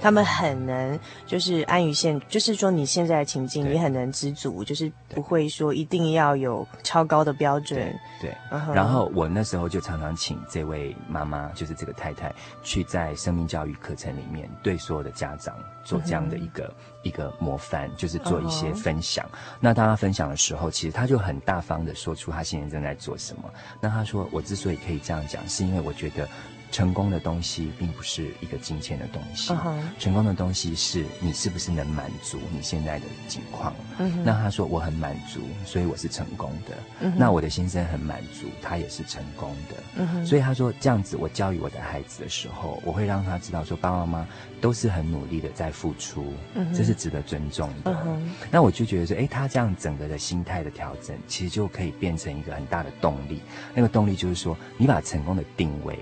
[0.00, 7.78] 他们很能就是安于现，就是说你现在的情境，你很能知足，就是不会说一定要有超高的标准。
[8.20, 8.30] 对。
[8.30, 8.72] 对嗯。
[8.72, 10.94] 然后我那时候就常常请这位。
[11.08, 12.32] 妈妈就是这个太太，
[12.62, 19.24] 去在生命教育课程里面对所有的家长做这样的一个、嗯、一个模范，就是做一些分享。
[19.26, 23.42] 哦、那当他分享的时候，其实他就很大方的说出他现在正在做什么。
[23.80, 26.28] 那他说：“我之所以可以这样讲，是因为我觉得。”
[26.74, 29.80] 成功的东西并不是一个金钱的东西，uh -huh.
[29.96, 33.72] 成功的东西是你是不是能满足你现在的境况。
[33.96, 34.22] Uh -huh.
[34.24, 36.74] 那他说我很满足，所以我是成功的。
[37.00, 37.16] Uh -huh.
[37.16, 40.04] 那我的先生很满足，他也是成功的。
[40.04, 40.26] Uh.
[40.26, 44.28] 所以他说这样子，我教育我的孩子的时候，我会让他知道说，爸爸妈妈
[44.60, 46.76] 都是很努力的在付出，uh.
[46.76, 47.92] 这是值得尊重的。
[47.92, 48.18] Uh.
[48.50, 53.40] 那我就觉得说，诶，他这样整个的心态的调整，其实就可以变成一个很大的动力。
[53.72, 55.96] 那个动力就是说，你把成功的定位。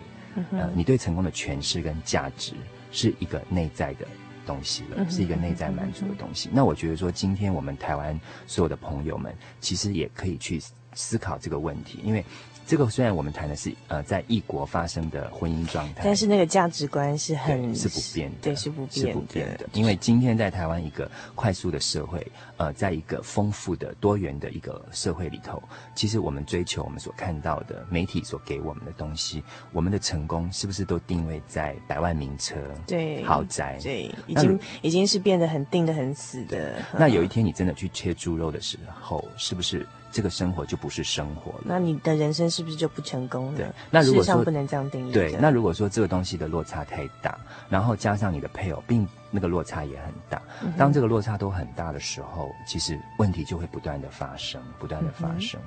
[0.53, 2.53] 呃，你对成功的诠释跟价值
[2.91, 4.07] 是一个内在的
[4.47, 6.49] 东西了，是一个内在满足的东西。
[6.53, 10.61] 那我觉得说，今天我们台湾所有的朋友们，其实也可以去
[10.95, 12.25] 思考这个问题，因为。
[12.67, 19.69] 这个虽然我们谈的是呃在异国发生的婚姻状态，但是那个价值观是很是不变的，对，是不变的，是不变的。
[19.75, 25.63] 因为今天在台湾一个快速的社会，呃，在一个丰富的多元的一个社会里头，
[25.95, 33.79] 其实我们追求我们所看到的媒体所给我们的东西，我们的成功是不是都定位在百万名车、对豪宅？
[33.83, 36.77] 对，已经已经是变得很定得很死的。
[36.97, 39.87] 那有一天你真的去切猪肉的时候，是不是？
[40.13, 43.57] 这个生活就不是生活了，那你的人生是不是就不成功了？
[43.57, 45.13] 对，那如果说不能这样定义。
[45.13, 47.39] 对，那如果说这个东西的落差太大，
[47.71, 50.41] 然后加上你的配偶并那个落差也很大。
[50.79, 55.61] 当这个落差都很大的时候，其实问题就会不断的发生，不断的发生。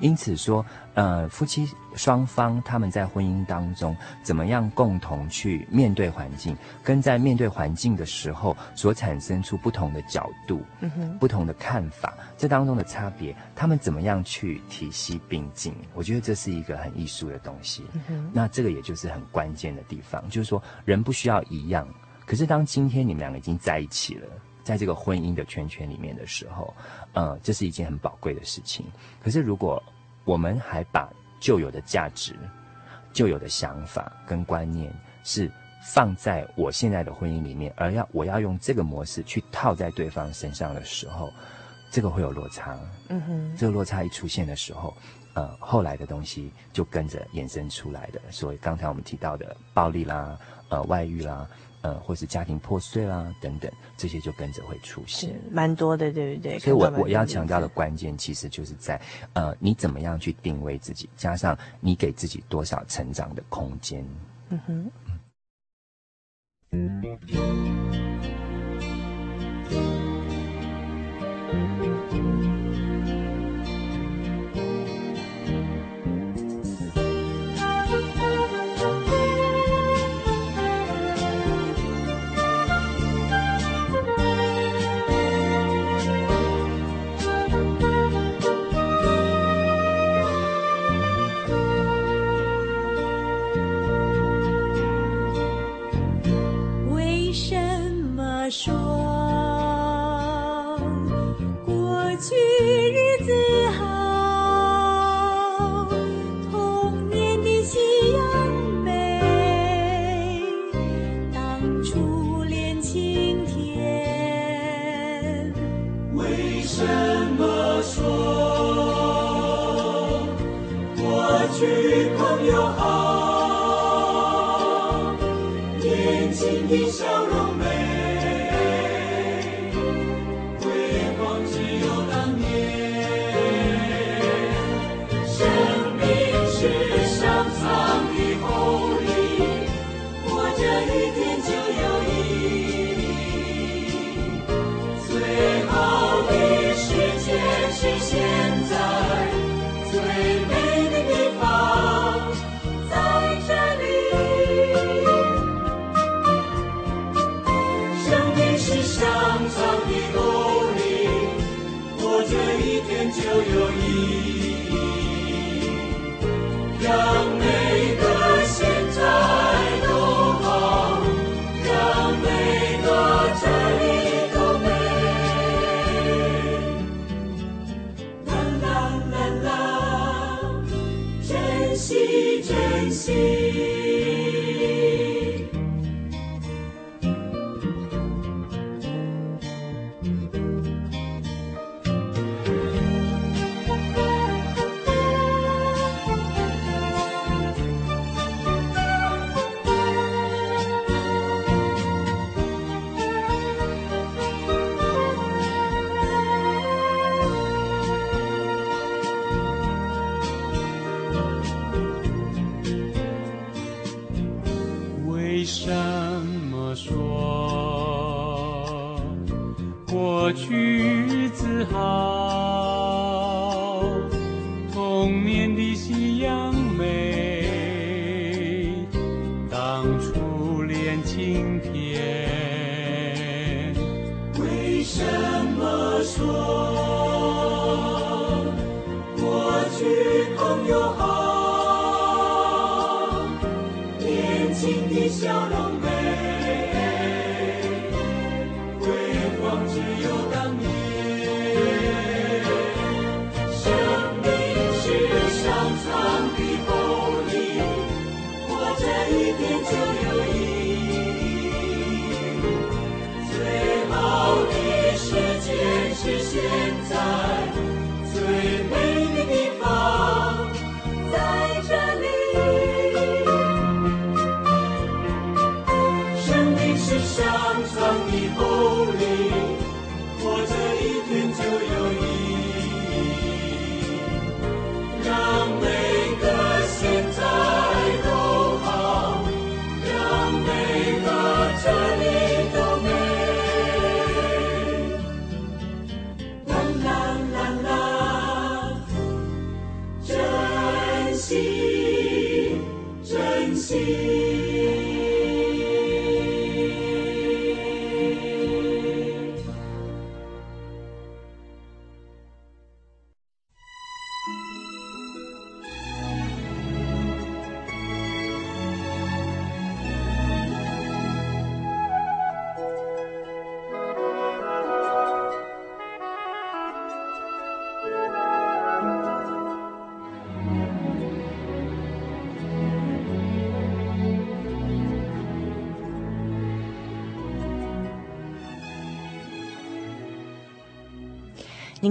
[0.00, 10.62] 因此说，呃，夫妻双方他们在婚姻当中怎么样共同去面对环境，跟在面对环境的时候所产生出不同的角度、
[11.20, 15.74] 不同的看法，这当中的差别，他们怎么样去体系并进？
[15.94, 17.84] 我觉得这是一个很艺术的东西。
[18.32, 21.86] 那这个也就是很关键的地方，就是说人不需要一样。
[22.26, 24.26] 可是，当今天你们两个已经在一起了，
[24.64, 26.74] 在这个婚姻的圈圈里面的时候，
[27.12, 28.84] 呃，这是一件很宝贵的事情。
[29.22, 29.80] 可是，如果
[30.24, 31.08] 我们还把
[31.38, 32.34] 旧有的价值、
[33.12, 35.48] 旧有的想法跟观念是
[35.94, 41.32] 放在我现在的婚姻里面，而要我要用这个模式去套在对方身上的时候，
[41.92, 42.76] 这个会有落差。
[43.08, 44.92] 嗯哼，这个落差一出现的时候，
[45.34, 48.20] 呃，后来的东西就跟着衍生出来的。
[48.32, 50.36] 所以刚才我们提到的暴力啦，
[50.70, 51.48] 呃，外遇啦。
[51.86, 56.58] 呃，或是家庭破碎啦等等，这些就跟着会出现，蛮多的，对不对？
[56.58, 59.00] 所以我我要强调的关键其实就是在
[59.34, 64.04] 呃，你怎么样去定位自己，加上你给自己多少成长的空间。
[64.48, 64.90] 嗯哼。
[66.72, 67.16] 嗯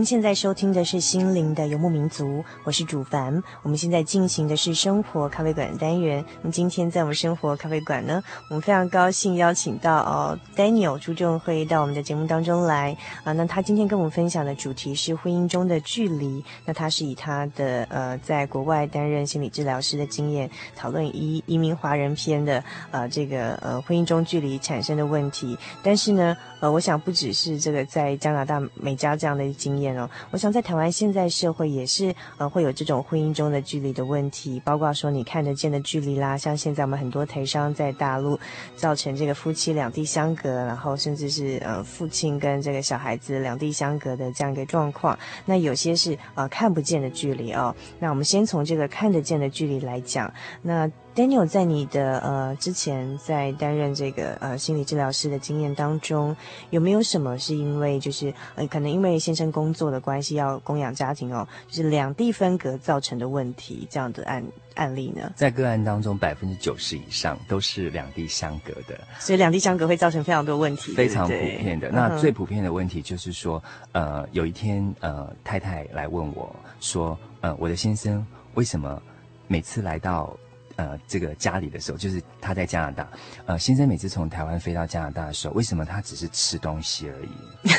[0.05, 3.41] 现在收听的是《心灵的游牧民族》，我是主凡。
[3.63, 6.23] 我们现在进行的是生活咖啡馆单元。
[6.43, 13.33] 那么今天在我们生活咖啡馆呢，我们非常高兴邀请到哦，Daniel 朱仲辉到我们的节目当中来啊。
[13.33, 16.45] 那他今天跟我们分享的主题是婚姻中的距离。
[16.65, 25.57] 那他是以他的呃在国外担任心理治疗师的经验，讨论移移民华人篇的呃这个呃婚姻中距离产生的问题。
[25.81, 29.94] 但是呢，呃，我想不只是这个在加拿大美加这样的经验。
[30.31, 38.39] 我想在台湾现在社会也是呃会有这种婚姻中的距离的问题，包括说你看得见的距离啦，像现在我们很多台商在大陆
[38.75, 45.17] 造成这个夫妻两地相隔，然后甚至是呃父亲跟这个小孩子两地相隔的这样一个状况。
[45.45, 47.75] 那有些是呃看不见的距离哦。
[47.99, 50.31] 那我们先从这个看得见的距离来讲，
[50.61, 50.89] 那。
[51.15, 56.35] Daniel，在你的呃之前在担任这个呃心理治疗师的经验当中，
[56.71, 64.43] 有没有什么是因为就是呃可能因为先生工作的关系要供养家庭哦，就是两地分隔造成的问题这样的案
[64.73, 65.31] 案例呢？
[65.37, 71.89] 在个案当中，百分之九十以上都是两地相隔的，所以两地相隔会造成非常多问题，非常普遍的。
[71.91, 73.63] 那最普遍的问题就是说，
[73.93, 79.01] 呃，有一天呃太太来问我说，呃，我的先生为什么
[79.47, 80.37] 每次来到
[80.77, 83.07] 呃，这个家里的时候，就是他在加拿大。
[83.45, 87.69] 呃，先生每次从台湾飞到加拿大的时候，为什么他只是吃东西而已？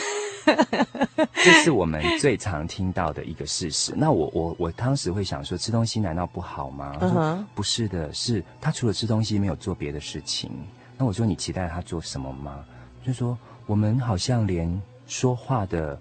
[1.35, 3.93] 这是我们最常听到的一个事实。
[3.97, 6.97] 那我我我当时会想说，吃东西难道不好吗？
[7.01, 10.51] 他说不是的，是他除了吃东西没有做别的事情。
[10.97, 12.65] 那我说你期待他做什么吗？
[13.05, 13.37] 就说
[13.67, 15.99] 我们好像连说话的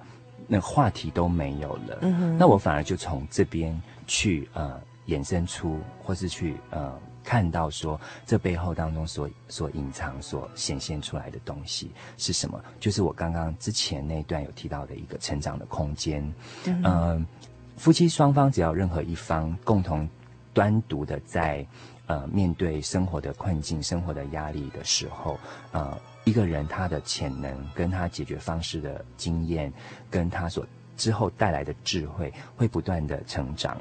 [0.47, 1.99] 那话题都没有了。
[2.37, 4.79] 那我反而就从这边去呃。
[5.07, 12.63] 衍生出，或是去呃看到说，这背后当中所所隐藏、所显现出来的东西是什么？
[12.79, 16.21] 就是我刚刚之前那段有提到的一个成长的空间。
[16.65, 17.25] 嗯、呃，
[17.77, 20.07] 夫妻双方只要任何一方共同
[20.53, 21.65] 单独的在
[22.05, 25.39] 呃面对生活的困境、生活的压力的时候，
[25.71, 29.73] 呃，一个人他的潜能跟他解决方式的经验，
[30.11, 33.75] 跟他所之后带来的智慧，会不断的成长。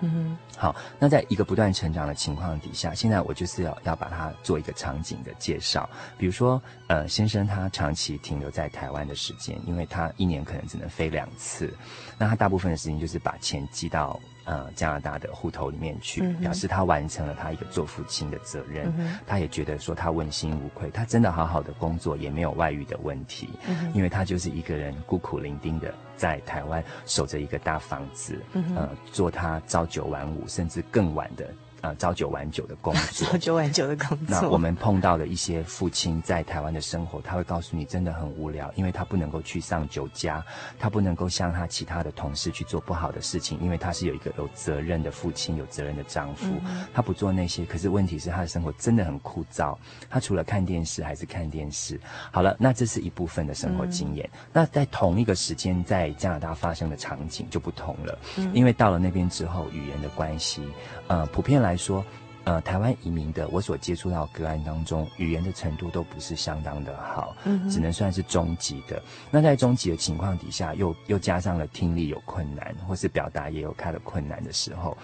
[0.00, 5.88] 嗯哼，好，那在一个不断成长的情况底下，现在我就是要要把它做一个场景的介绍。
[6.18, 11.72] 比如说，呃，先生他长期停留在台湾的时间，因为他一年可能只能飞两次，
[12.18, 14.20] 那他大部分的时间就是把钱寄到。
[14.46, 18.94] 呃，加拿大的户头里面去，表示他完成了他一个做父亲的责任。
[18.96, 23.48] 嗯、他也觉得说他问心无愧，他真的好好的工作，也没有外遇的问题。
[23.66, 31.52] 嗯、因为他就是一个人孤苦伶仃的在台湾守着一个大房子，嗯、呃，做他朝九晚五甚至更晚的。
[31.86, 34.40] 呃，朝九晚九的工作， 朝九晚九的工作。
[34.40, 40.44] 那我们碰到的一些父亲在台湾的生活，他会告诉你真的很无聊，因为他不能够去上酒家，
[40.80, 47.64] 他不能够像他其他的同事去做不好的事情，因为他是有一个有责任的父亲，有责任的丈夫，嗯、他不做那些。
[47.64, 49.76] 可是问题是他的生活真的很枯燥，
[50.10, 52.00] 他除了看电视还是看电视。
[52.32, 54.28] 好了，那这是一部分的生活经验。
[54.32, 60.62] 嗯、那在同一个时间，在加拿大发生的场景就不同了，嗯、因为到了那边之后，语言的关系，
[61.08, 61.66] 呃，普遍来。
[61.66, 62.04] 来说，
[62.44, 69.02] 呃，台湾移民的我所接触到个案当中，语言的程度都不是相当的好，嗯，只能算是中级的。
[69.32, 74.96] 那在中级的情况底下，又又加上了听力有困难，或是表达也有他的困难的时候，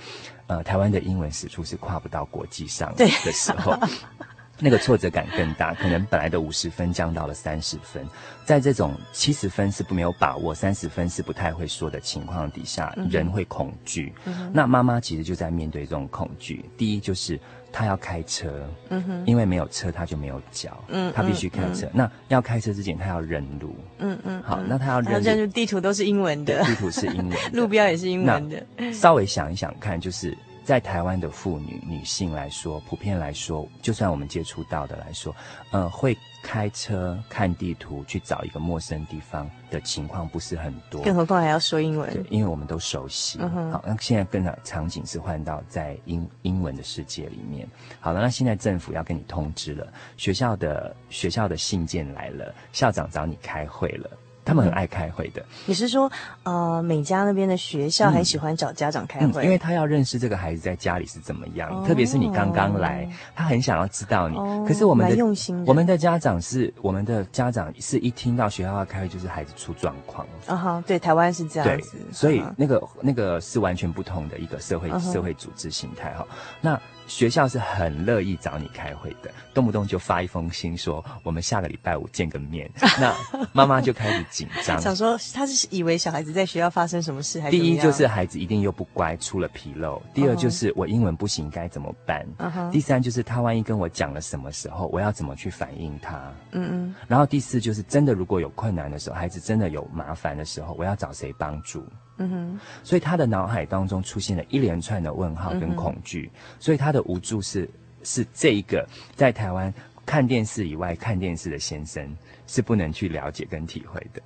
[0.47, 3.77] 呃，台湾的英文史处是跨不到国际上的时候。
[4.63, 8.07] 对那个挫折感更大，可能本来的五十分降到了三十分，
[8.45, 14.13] 在这种七十分是不没有把握，三十分是不太会说的情况底下，人会恐惧。
[14.25, 16.65] 嗯、那妈妈其实就在面对这种恐惧。
[16.77, 17.39] 第一就是
[17.73, 21.87] 她要开车，嗯哼，因为没有车她就没有脚，嗯，她必须开车。
[21.87, 28.93] 嗯、那要开车之前她要认路，嗯嗯，好，那她要认路，认路地图都是英文的，地图是英文， 路标也是英文的。
[28.93, 30.37] 稍微想一想看，就是。
[30.65, 35.35] 在台湾的妇女女性来说，普遍来说，就算我们接触到的来说，
[35.73, 42.13] 呃，会开车看地图去找一个陌生地方的情况不是很多，更何况还要说英文。
[42.13, 43.39] 对，因为我们都熟悉。
[43.41, 47.69] 嗯、好，那现在更场景是换到在英英文的世界里面。
[48.01, 54.11] 好了，那现在政府要跟你通知了，学校的学校的信件来了，校长找你开会了。
[54.45, 55.40] 他们很爱开会的。
[55.43, 56.11] 嗯、你是说，
[56.43, 59.26] 呃，美加那边的学校还喜欢找家长开会？
[59.26, 64.36] 嗯嗯、因为他要认识这个孩子在家里是怎么样，哦、特别是你刚刚来，他很想要知道你。
[64.36, 70.26] 哦、可是我们的用心的我们的家长是，我们的家长是一听到学校要开会，就是孩子出状况。
[70.47, 75.12] 啊哈，对，台湾是这样子，所以那个那个是完全不同的一个社会、uh.
[75.12, 76.26] 社会组织形态哈。
[76.61, 76.80] 那。
[77.07, 83.15] 学校是很乐意找你开会的，动不动就发一封信说我们下个礼拜五见个面， 那
[83.53, 87.59] 妈妈就开始紧张， 想说他是以为小孩子在学校发生什么事还是？
[87.59, 92.71] 第一就是孩子一定又不乖，出了纰漏；第二就是我英文不行该怎么办？Uh huh.
[92.71, 96.17] 第三就是他万一跟我讲了什么时候，我要怎么去反应他？
[96.53, 96.95] 嗯嗯。
[97.07, 101.85] 然后第四就是真的如果有困难的时候，孩子真的有麻烦的时候，我要找谁帮助？
[102.19, 107.69] 嗯哼，所以他的脑海当中出现了一连串的问号跟恐惧，嗯、所以他的无助是
[108.03, 108.87] 是这一个
[109.17, 109.73] 在台湾
[110.05, 112.07] 看电视以外看电视的先生
[112.47, 114.23] 是不能去了解跟体会的，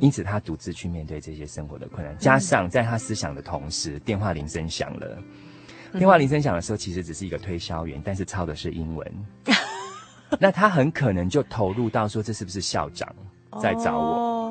[0.00, 5.18] 因此他独自去面对这些生活的困难，加上在他思想的同时，电话铃声响了，
[5.92, 9.12] 电话铃声响的时候，其实只是一个推销员，但是抄的是英文，
[10.38, 13.12] 那他很可能就投入到说，这是不是校长
[13.60, 14.45] 在找我？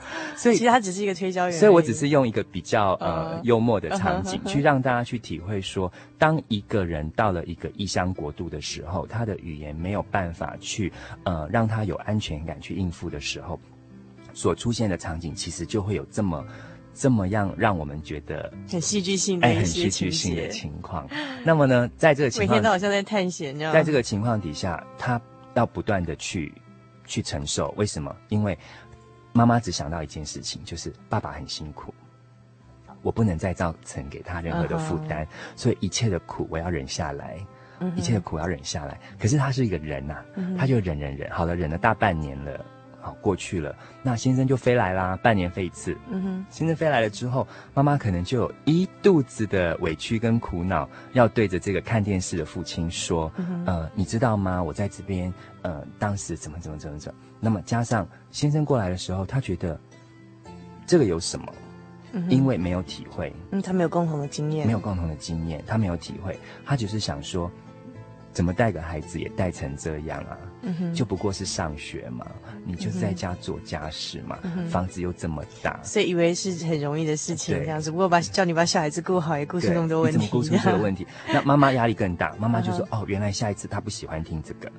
[0.00, 10.92] 哦 所以其实他只是一个推销员，所以我只是用一个比较呃幽默的场景去让大家去体会说，当一个人到了一个异乡国度的时候，他的语言没有办法去
[11.24, 13.60] 呃让他有安全感去应付的时候，
[14.32, 16.44] 所出现的场景其实就会有这么
[16.94, 21.08] 这么样让我们觉得很戏剧性的哎很戏剧性的情况。
[21.44, 25.20] 那么呢，在这个情况，每天都好像在探险，在这个情况底下，他
[25.54, 26.52] 要不断的去
[27.06, 27.74] 去承受。
[27.76, 28.14] 为什么？
[28.28, 28.56] 因为。
[29.32, 31.94] 妈妈只想到一件事情，就是爸爸很辛苦，
[33.02, 35.32] 我不能再造成给他任何的负担，uh huh.
[35.56, 37.38] 所以一切的苦我要忍下来
[37.80, 37.94] ，uh.
[37.94, 38.98] 一切的苦要忍下来。
[39.18, 40.56] 可是他是一个人呐、啊，uh.
[40.58, 42.64] 他就忍忍忍，好了，忍了大半年了，
[43.00, 45.96] 好过去了，那先生就飞来啦，半年飞一次。
[46.10, 46.44] 嗯哼、uh，huh.
[46.58, 53.66] 先生飞来了之后，妈妈可能就有一肚子的委屈跟苦恼，要对着这个看电视的父亲说，uh huh.
[53.66, 54.62] 呃，你知道吗？
[54.62, 55.32] 我在这边，
[55.62, 57.18] 呃，当时怎么怎么怎么怎么。
[57.40, 59.80] 那么加上先生过来的时候，他觉得
[60.86, 61.46] 这个有什么？
[62.12, 66.36] 嗯、因为没有体会，嗯，他没有共同的经验，没有共同的经验，他没有体会，
[66.66, 67.48] 他只是想说，
[68.32, 70.38] 怎么带个孩子也带成这样啊？
[70.94, 72.26] 就不过是上学嘛，
[72.66, 77.90] 你就在家做家事嘛，嗯、房子又这么大，所以以为是很容易的事情，这样子。
[77.90, 81.06] 不过把叫你把小孩子顾好，也顾出那么多问题，你怎么顾出这个 问题？
[81.32, 84.70] 那妈妈压力更大，妈妈就说：“哦，原来下一次他不喜欢听这个，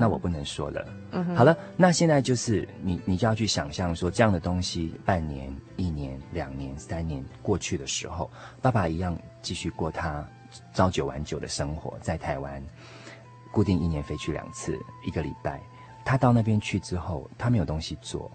[0.00, 0.84] 那我不能说了。
[1.12, 8.28] 嗯哼”好了，那现在就是你，你就要去想象说，这样的东西，半年、一年、两年、三年过去的时候，
[8.60, 10.26] 爸爸一样继续过他
[10.74, 12.60] 朝九晚九的生活，在台湾。
[13.50, 15.60] 固定一年飞去两次，一个礼拜。
[16.04, 18.30] 他到那边去之后，他没有东西做，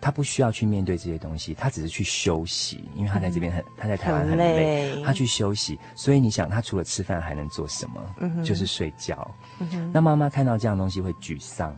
[0.00, 5.76] 他不需要去面对这些东西，他只是去休息，因为他在这边很，嗯、他在台湾很累，他去休息。
[5.96, 8.44] 所以你想，他除了吃饭还能做什么？
[8.44, 9.28] 就是睡觉。
[9.58, 11.76] 嗯、那妈妈看到这样东西会沮丧，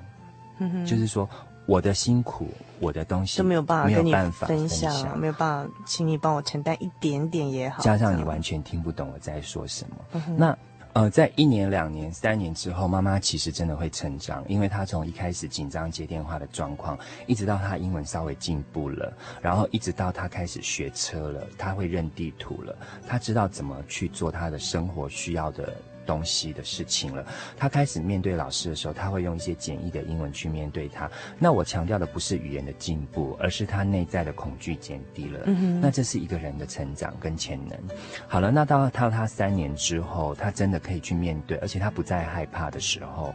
[0.86, 1.26] 就是说
[1.66, 7.82] 我的辛苦，我的东西都没有办法跟你分享，没有办法，请你帮我承担一点点也好。
[7.82, 10.54] 加上你完全听不懂我在说什么，嗯、那。
[10.92, 22.76] 呃，在一年、两年、三年之后，妈妈其实真的会成长，因为她从一开始紧张接电话的状况，一直到她英文稍微进步了，然后一直到她开始学车了，她会认地图了，
[23.06, 25.72] 她知道怎么去做她的生活需要的。
[26.10, 27.24] 东西的事情了，
[27.56, 31.08] 他开始面对老师的时候，他会用一些简易的英文去面对他。
[31.38, 35.38] 那我强调的不是语言的进步，而是他内在的恐惧减低了。
[35.80, 37.78] 那这是一个人的成长跟潜能。
[38.26, 43.32] 好了，那到到他三年之后，他真的可以去面对，而且他不再害怕的时候，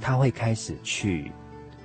[0.00, 1.30] 他会开始去。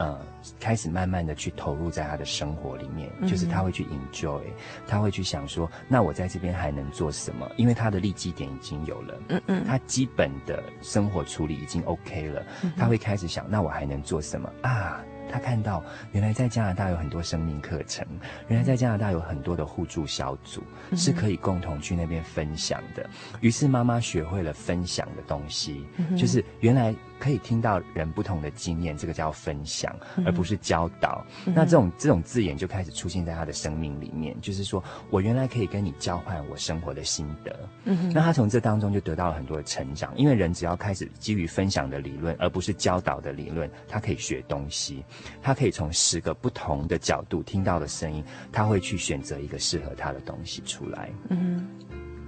[0.01, 0.19] 呃，
[0.59, 4.41] 开始慢慢的去投入在他的生活里面，嗯、就是他会去 enjoy，
[4.87, 7.47] 他会去想说，那我在这边还能做什么？
[7.55, 15.03] 因为他的立基点已经有了，嗯嗯，他基本的生活处理已经 OK 了，嗯、他会开始想，那我还能做什么啊？
[15.31, 15.83] 他看到
[16.13, 18.03] 原来在加拿大有很多生命课程，
[18.47, 23.07] 原来在加拿大有很多的互助小组，嗯、是可以共同去那边分享的。
[23.39, 26.95] 于是妈妈学会了分享的东西，嗯、就是原来。
[27.21, 31.23] 可以听到人不同的经验，这个叫分享，嗯、而不是教导。
[31.45, 37.55] 嗯、那这种这种字眼就开始出现在他的生命里面，就是说我原来可以跟你交换我生活的心得。
[37.83, 45.05] 嗯，那他从这当中就得到了很多的成长，因为人只要开始基于分享的理论，而不是教导的理论，他可以学东西，
[45.43, 51.11] 他可以从十个不同的角度听到的声音，他会去选择一个适合他的东西出来。
[51.29, 51.67] 嗯，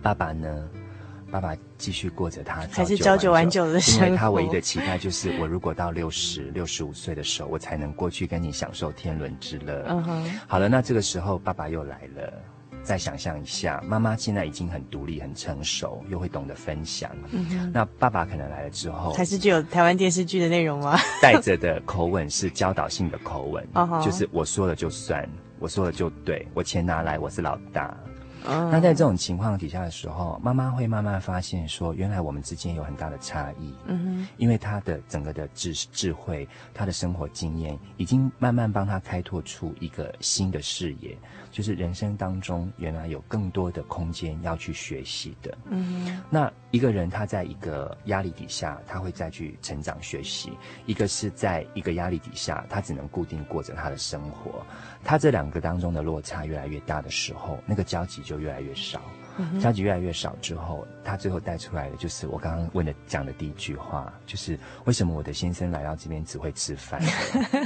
[0.04, 0.70] 爸爸呢？
[1.34, 9.84] 爸爸继续过着他还是朝九晚九的生活，因为他唯一的期待就是我如果到六十六十五岁的时候，我才能过去跟你享受天伦之乐。
[9.90, 12.32] 嗯哼，好了，那这个时候爸爸又来了。
[12.84, 17.10] 再想象一下，妈妈现在已经很独立、很成熟，又会懂得分享。
[17.32, 21.00] 嗯哼，那爸爸可能来了之后，还是具有台湾电视剧的内容吗？
[21.20, 23.68] 带着的口吻是教导性的口吻，
[24.06, 25.28] 就是我说了就算，
[25.58, 27.98] 我说了就对，我钱拿来，我是老大。
[28.46, 33.74] Uh, 那在这种情况底下的时候，妈妈会慢慢发现说，原来我们之间有很大的差异。
[33.86, 41.18] 嗯哼，因为他的整个的智智慧，他的生活经验，已经慢慢帮他开拓出一个新的视野，
[41.54, 45.56] 就是人生当中原来有更多的空间要去学习的。
[45.70, 50.50] 嗯，那一个人他在一个压力底下，他会再去成长学习；
[50.88, 54.66] 一个是在一个压力底下，他只能固定过着他的生活。
[55.04, 59.00] 他这两个当中的落差越来越大的时候，那个交集就越来越少。
[59.60, 67.00] 交集越来越少之后，他最后带出来的就是我刚刚问的讲的第一句话，就是为什么我的先生来到这边只会吃饭？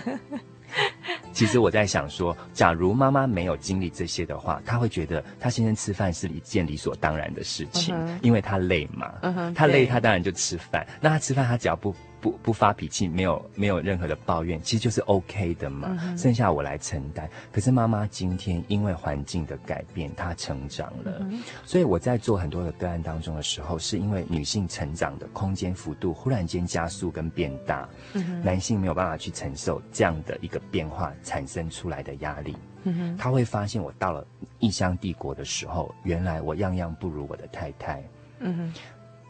[1.34, 9.12] 其实我在想说，假如妈妈没有经历这些的话，她会觉得她先生吃饭是一件理所当然的事情，因为她累嘛。
[9.54, 10.86] 她累，她当然就吃饭。
[11.00, 11.94] 那她吃饭，她只要不。
[12.20, 15.98] 不不发脾气，没有没有任何的抱怨，其实就是 OK 的嘛。
[16.02, 17.30] 嗯、剩下我来承担。
[17.52, 21.18] 可是妈妈今天因为环境的改变，她成长了。
[21.22, 32.56] 嗯、所以我在做很多的个案当中的时候，是因为女性成长的空间幅度忽然间加速跟变大，嗯、男性没有办法去承受这样的一个变化产生出来的压力。
[32.84, 34.26] 嗯、他会发现我到了
[34.60, 38.04] 异乡帝国的时候，原来我样样不如我的太太。
[38.40, 38.72] 嗯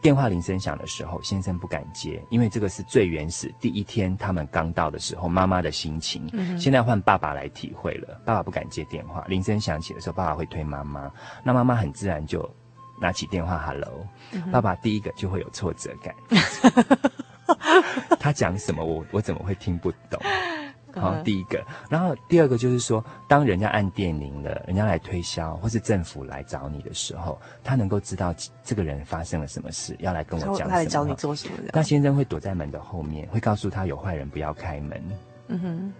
[0.00, 6.28] 电话铃声响的时候，先生不敢接，因为这个是最原始第一天他们刚到的时候妈妈的心情。
[6.32, 9.24] 嗯、现在换爸爸来体会了，爸爸不敢接电话。
[9.28, 11.10] 铃声响起的时候，爸爸会推妈妈，
[11.42, 12.48] 那妈妈很自然就
[13.00, 14.06] 拿起电话，Hello。
[14.32, 16.14] 嗯、爸爸第一个就会有挫折感，
[18.20, 20.20] 他讲什么我我怎么会听不懂？
[21.00, 28.34] 好， 第一个，然后第二个就是说，当人家按电铃了，人家来推销，或是政府来找你的时候，他能够知道
[28.64, 30.70] 这个人发生了什么事，要来跟我讲什么。
[30.70, 31.54] 他来找你做什么？
[31.72, 35.02] 那先生会躲在门的后面，会告诉他有坏人不要开门。
[35.48, 35.92] 嗯哼，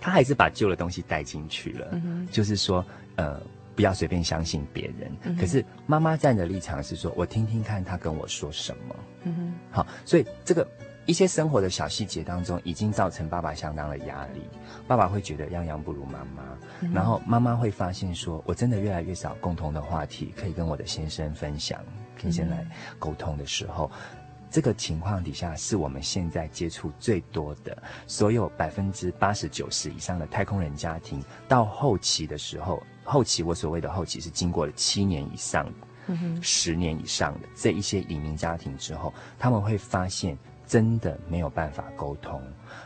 [0.00, 1.88] 他还是把旧的东西带进去了。
[1.92, 2.84] 嗯哼，就是说，
[3.16, 3.40] 呃，
[3.74, 5.10] 不要随便相信别人。
[5.22, 8.96] 嗯，可是妈妈站的立场是说，我听听看他跟我说什么。
[9.24, 10.66] 嗯哼，好，所以这个。
[11.06, 14.42] 一些生活的小细节当中，已经造成爸爸相当的压力。
[14.88, 16.42] 爸爸会觉得样样不如妈妈，
[16.80, 21.80] 嗯、然后妈妈会发现说，我真的越来越少共同的话题可以跟我的先生分享，
[22.20, 22.66] 可以先来
[22.98, 35.72] 沟通的时候，嗯、这个情况底下是我们现在接触最多的，所有百分之八十九十以上的太空人家庭，到后期的时候，后期我所谓的后期是经过了七年以上、
[36.08, 40.36] 嗯、十年以上的这一些移民家庭之后，他们会发现。
[40.66, 42.42] 真的没有办法沟通。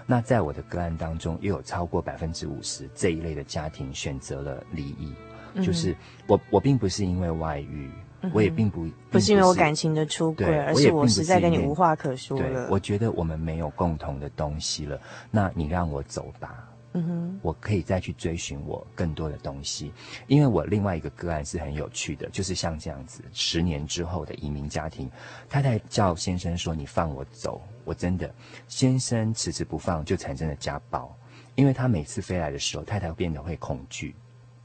[0.07, 5.15] 那在我的个案当中，又有超过百分之五十这一类的家庭选择了离异。
[5.55, 7.91] 嗯、就是我，我并不是因为外遇，
[8.23, 12.67] 嗯、我也并不并不，不是因为我感情的出轨，而是我实在跟你无话可说了。
[12.67, 15.01] 对，我觉得我们没有共同的东西了，
[15.31, 16.70] 那你让我走吧。
[16.93, 19.93] 嗯哼，我可以再去追寻我更多的东西，
[20.27, 25.09] 因为我另外一个个案是很有趣的，就是像这样子，十年之后的移民家庭，
[25.49, 28.33] 太太叫先生说：“你放我走。”我真的，
[28.67, 31.17] 先生迟迟不放，就产生了家暴，
[31.55, 34.15] 因为他每次飞来的时候，太太变得会恐惧。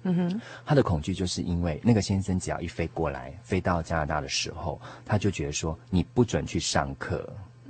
[0.01, 7.27] 嗯哼，他的恐惧就是因为那个先生只要一飞过来，飞到加拿大的时候，他就觉得说：“你不准去上课，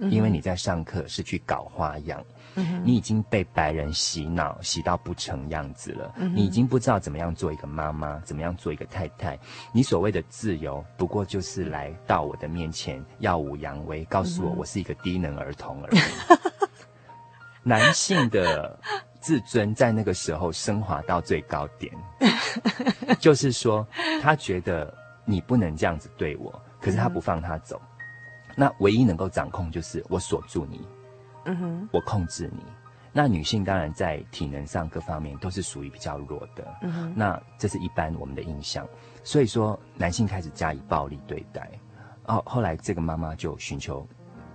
[0.10, 2.22] 因为你在上课是去搞花样。”
[2.84, 6.14] 你已经被白人洗脑，洗到不成样子了。
[6.18, 9.38] 嗯、你已经不知道怎么样做一个妈妈，怎么样做一个太太。
[9.74, 16.00] 你所谓的自由，不过就是来到我的面前耀武扬威，告诉我我是一个低能儿童而已。
[16.30, 16.38] 嗯、
[17.64, 18.80] 男性的
[19.20, 21.92] 自尊在那个时候升华到最高点，
[23.20, 23.86] 就是说
[24.22, 24.94] 他觉得
[25.26, 27.82] 你不能这样子对我，可是他不放他走。
[28.50, 30.88] 嗯、那唯一能够掌控就是我锁住你。
[31.46, 32.64] 嗯哼，我控制你。
[33.14, 36.76] 那女性当然在体能上各方面都是属于比较弱的。
[36.82, 38.86] 嗯哼，那这是一般我们的印象。
[39.24, 41.72] 所以说，男性开始加以暴力对待。
[42.26, 44.06] 哦，后来这个妈妈就寻求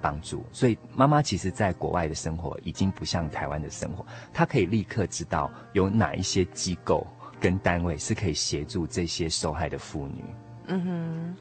[0.03, 0.45] 帮助。
[0.53, 7.07] 所以妈妈其实在国外的生活已经不像台湾的生活，她可以立刻知道有哪一些机构
[7.41, 10.25] 跟单位是可以协助这些受害的妇女。
[10.67, 11.37] 嗯哼。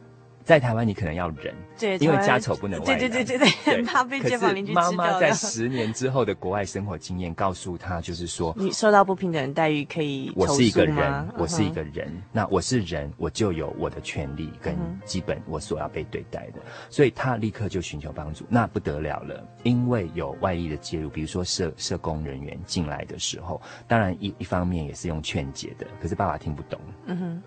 [0.49, 2.99] 在台湾，你可能要忍，对，因为家丑不能外扬。
[2.99, 4.81] 对对对对对，很怕被街坊邻居知道。
[4.81, 10.31] 可是妈妈在十年之后的国外生活经验告诉他，就是说，你受到不平等待遇可以。
[10.35, 14.75] 我是一个人，我是一个人，嗯、那我是人，我就有我的权利跟
[15.05, 16.59] 基本我所要被对待的。
[16.89, 26.81] 所以他立刻就寻求帮助，那不得了了，因为有外力的介入，比如说社社工人员进来的时候，当然一一方面也是用劝解的，可是爸爸听不懂。
[27.05, 27.43] 嗯哼。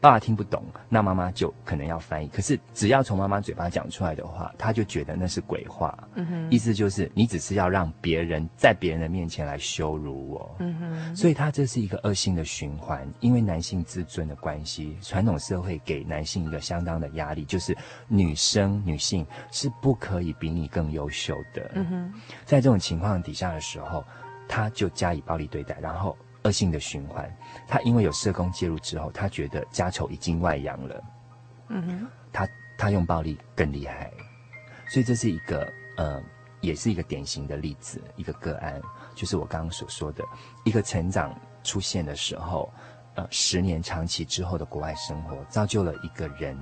[0.00, 2.28] 爸爸听不懂，那妈妈就可能要翻译。
[2.28, 5.96] 可是只要从妈妈嘴巴讲出来的话，他就觉得那是鬼话。
[6.14, 10.56] 嗯哼，意思就是你只是要让别人在别人的面前来羞辱我。
[10.58, 17.76] 嗯哼，所以他这是一个恶性的循环，因为男性自尊的关系，传统社会给男性一个相当的压力，就是
[18.08, 21.70] 女生女性是不可以比你更优秀的。
[21.74, 22.14] 嗯哼，
[22.44, 24.04] 在这种情况底下的时候，
[24.48, 26.16] 他就加以暴力对待，然后。
[26.46, 27.28] 恶性的循环，
[27.66, 31.04] 他因为有社工介入之后，他觉得家丑已经外扬了，
[31.68, 34.12] 嗯哼，他他用暴力更厉害，
[34.88, 36.22] 所以这是一个呃，
[36.60, 38.80] 也是一个典型的例子，一个个案，
[39.16, 40.22] 就是我刚刚所说的
[40.64, 42.72] 一个成长出现的时候，
[43.16, 46.56] 呃，十年长期之后的国外生活，造就了一个人，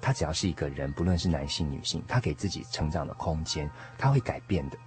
[0.00, 4.78] 他只要是一个人，不论是男性女性，他给自己成长的空间，他会改变的。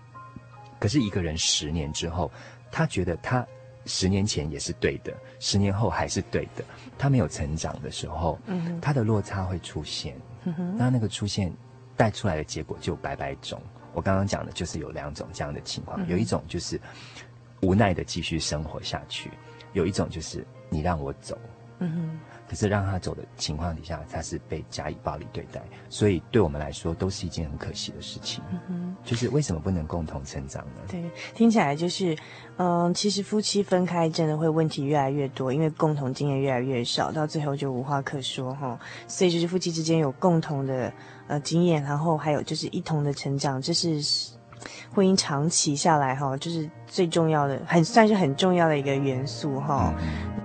[0.79, 2.31] 可是一个人十年之后，
[2.71, 3.45] 他觉得他。
[3.85, 6.63] 十年前也是对的，十年后还是对的。
[6.97, 10.15] 他没有成长的时候，嗯，他的落差会出现。
[10.45, 11.51] 嗯，那那个出现
[11.95, 13.61] 带出来的结果就百百种。
[13.93, 16.79] 我刚刚讲的就是有两种这样的情况，嗯，有一种就是
[17.61, 19.31] 无奈的继续生活下去，
[19.73, 21.37] 有一种就是你让我走。
[21.79, 22.19] 嗯哼。
[22.53, 28.43] 可是让他走的情况底下，他是被加以暴力对待，所以对我们来说都是一件很可惜的事情。
[28.51, 30.81] 嗯哼，就是为什么不能共同成长呢？
[30.87, 32.15] 对，听起来就是，
[32.57, 38.79] 嗯，其实夫妻分开真的会问题越来越多，因为共同经验越来越少，到最后就无话可说哈。
[39.07, 40.93] 所以就是夫妻之间有共同的
[41.25, 43.99] 呃经验，然后还有就是一同的成长，这是
[44.93, 49.91] 婚姻长期下来哈，就是最重要的，很算是很重要的一个元素哈。
[49.97, 50.42] 嗯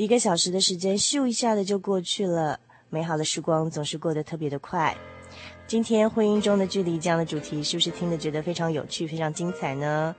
[0.00, 2.58] 一个小时的时间，咻一下的就过去了。
[2.88, 4.96] 美好的时光总是过得特别的快。
[5.66, 10.16] 今天婚姻中的距离这样的主题，是不是听得觉得非常有趣、非常精彩呢？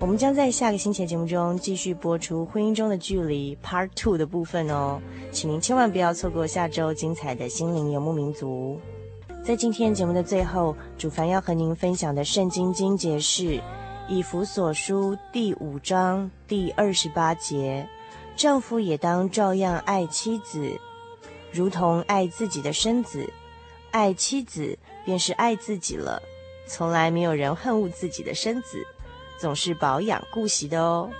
[0.00, 8.80] 我们将在下个星期的节目中继续播出婚姻中的距离 Part Two 的部分哦，请您千万不要错过下周精彩的心灵游牧民族。
[9.44, 13.62] 在今天节目的最后，主凡要和您分享的圣经经节是
[14.08, 17.88] 以弗所书第五章第二十八节。
[18.38, 20.80] 丈夫也当照样爱妻子，
[21.50, 23.28] 如同爱自己的身子。
[23.90, 26.22] 爱妻子便是爱自己了。
[26.68, 28.86] 从来没有人恨恶自己的身子，
[29.38, 31.10] 总是保养顾惜的哦。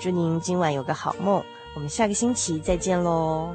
[0.00, 3.54] 祝您今晚有个好梦，我们下个星期再见喽。